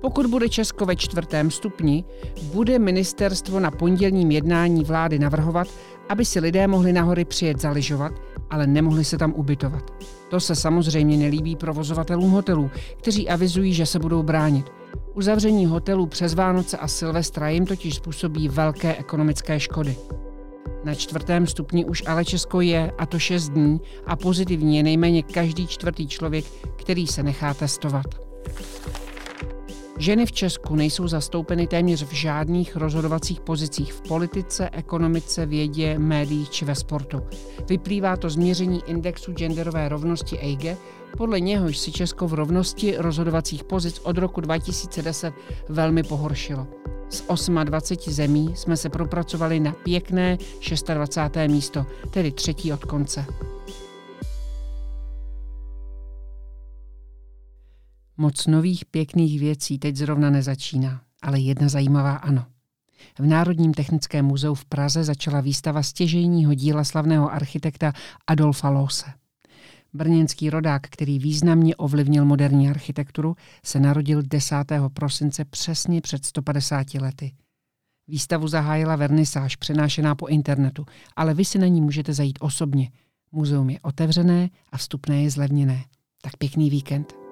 Pokud 0.00 0.26
bude 0.26 0.48
Česko 0.48 0.86
ve 0.86 0.96
čtvrtém 0.96 1.50
stupni, 1.50 2.04
bude 2.52 2.78
ministerstvo 2.78 3.60
na 3.60 3.70
pondělním 3.70 4.30
jednání 4.30 4.84
vlády 4.84 5.18
navrhovat, 5.18 5.68
aby 6.08 6.24
si 6.24 6.40
lidé 6.40 6.66
mohli 6.66 6.92
nahory 6.92 7.24
přijet 7.24 7.60
zaližovat, 7.60 8.12
ale 8.50 8.66
nemohli 8.66 9.04
se 9.04 9.18
tam 9.18 9.32
ubytovat. 9.36 9.90
To 10.30 10.40
se 10.40 10.54
samozřejmě 10.54 11.16
nelíbí 11.16 11.56
provozovatelům 11.56 12.30
hotelů, 12.30 12.70
kteří 12.96 13.28
avizují, 13.28 13.74
že 13.74 13.86
se 13.86 13.98
budou 13.98 14.22
bránit. 14.22 14.77
Uzavření 15.14 15.66
hotelů 15.66 16.06
přes 16.06 16.34
Vánoce 16.34 16.76
a 16.76 16.88
Silvestra 16.88 17.48
jim 17.48 17.66
totiž 17.66 17.94
způsobí 17.94 18.48
velké 18.48 18.96
ekonomické 18.96 19.60
škody. 19.60 19.96
Na 20.84 20.94
čtvrtém 20.94 21.46
stupni 21.46 21.84
už 21.84 22.02
ale 22.06 22.24
Česko 22.24 22.60
je, 22.60 22.92
a 22.98 23.06
to 23.06 23.18
6 23.18 23.48
dní, 23.48 23.80
a 24.06 24.16
pozitivní 24.16 24.76
je 24.76 24.82
nejméně 24.82 25.22
každý 25.22 25.66
čtvrtý 25.66 26.08
člověk, 26.08 26.44
který 26.76 27.06
se 27.06 27.22
nechá 27.22 27.54
testovat. 27.54 28.06
Ženy 29.98 30.26
v 30.26 30.32
Česku 30.32 30.76
nejsou 30.76 31.08
zastoupeny 31.08 31.66
téměř 31.66 32.02
v 32.02 32.12
žádných 32.12 32.76
rozhodovacích 32.76 33.40
pozicích 33.40 33.92
v 33.92 34.00
politice, 34.00 34.70
ekonomice, 34.72 35.46
vědě, 35.46 35.98
médiích 35.98 36.50
či 36.50 36.64
ve 36.64 36.74
sportu. 36.74 37.22
Vyplývá 37.68 38.16
to 38.16 38.30
z 38.30 38.36
měření 38.36 38.82
indexu 38.86 39.32
genderové 39.32 39.88
rovnosti 39.88 40.38
EIGE, 40.38 40.76
podle 41.16 41.40
něhož 41.40 41.78
si 41.78 41.92
Česko 41.92 42.28
v 42.28 42.34
rovnosti 42.34 42.94
rozhodovacích 42.98 43.64
pozic 43.64 44.00
od 44.02 44.18
roku 44.18 44.40
2010 44.40 45.34
velmi 45.68 46.02
pohoršilo. 46.02 46.66
Z 47.10 47.22
28 47.64 48.12
zemí 48.12 48.52
jsme 48.56 48.76
se 48.76 48.88
propracovali 48.88 49.60
na 49.60 49.72
pěkné 49.72 50.38
26. 50.94 51.36
místo, 51.46 51.86
tedy 52.10 52.32
třetí 52.32 52.72
od 52.72 52.84
konce. 52.84 53.24
Moc 58.20 58.46
nových 58.46 58.84
pěkných 58.84 59.40
věcí 59.40 59.78
teď 59.78 59.96
zrovna 59.96 60.30
nezačíná, 60.30 61.00
ale 61.22 61.40
jedna 61.40 61.68
zajímavá 61.68 62.16
ano. 62.16 62.46
V 63.18 63.26
Národním 63.26 63.74
technickém 63.74 64.24
muzeu 64.24 64.54
v 64.54 64.64
Praze 64.64 65.04
začala 65.04 65.40
výstava 65.40 65.82
stěžejního 65.82 66.54
díla 66.54 66.84
slavného 66.84 67.32
architekta 67.32 67.92
Adolfa 68.26 68.68
Lose. 68.68 69.06
Brněnský 69.92 70.50
rodák, 70.50 70.82
který 70.82 71.18
významně 71.18 71.76
ovlivnil 71.76 72.24
moderní 72.24 72.70
architekturu, 72.70 73.36
se 73.64 73.80
narodil 73.80 74.22
10. 74.22 74.56
prosince 74.94 75.44
přesně 75.44 76.00
před 76.00 76.24
150 76.24 76.94
lety. 76.94 77.32
Výstavu 78.08 78.48
zahájila 78.48 78.96
vernisáž 78.96 79.56
přenášená 79.56 80.14
po 80.14 80.26
internetu, 80.26 80.86
ale 81.16 81.34
vy 81.34 81.44
si 81.44 81.58
na 81.58 81.66
ní 81.66 81.80
můžete 81.80 82.14
zajít 82.14 82.38
osobně. 82.40 82.90
Muzeum 83.32 83.70
je 83.70 83.80
otevřené 83.82 84.50
a 84.72 84.76
vstupné 84.76 85.22
je 85.22 85.30
zlevněné. 85.30 85.84
Tak 86.22 86.36
pěkný 86.36 86.70
víkend. 86.70 87.27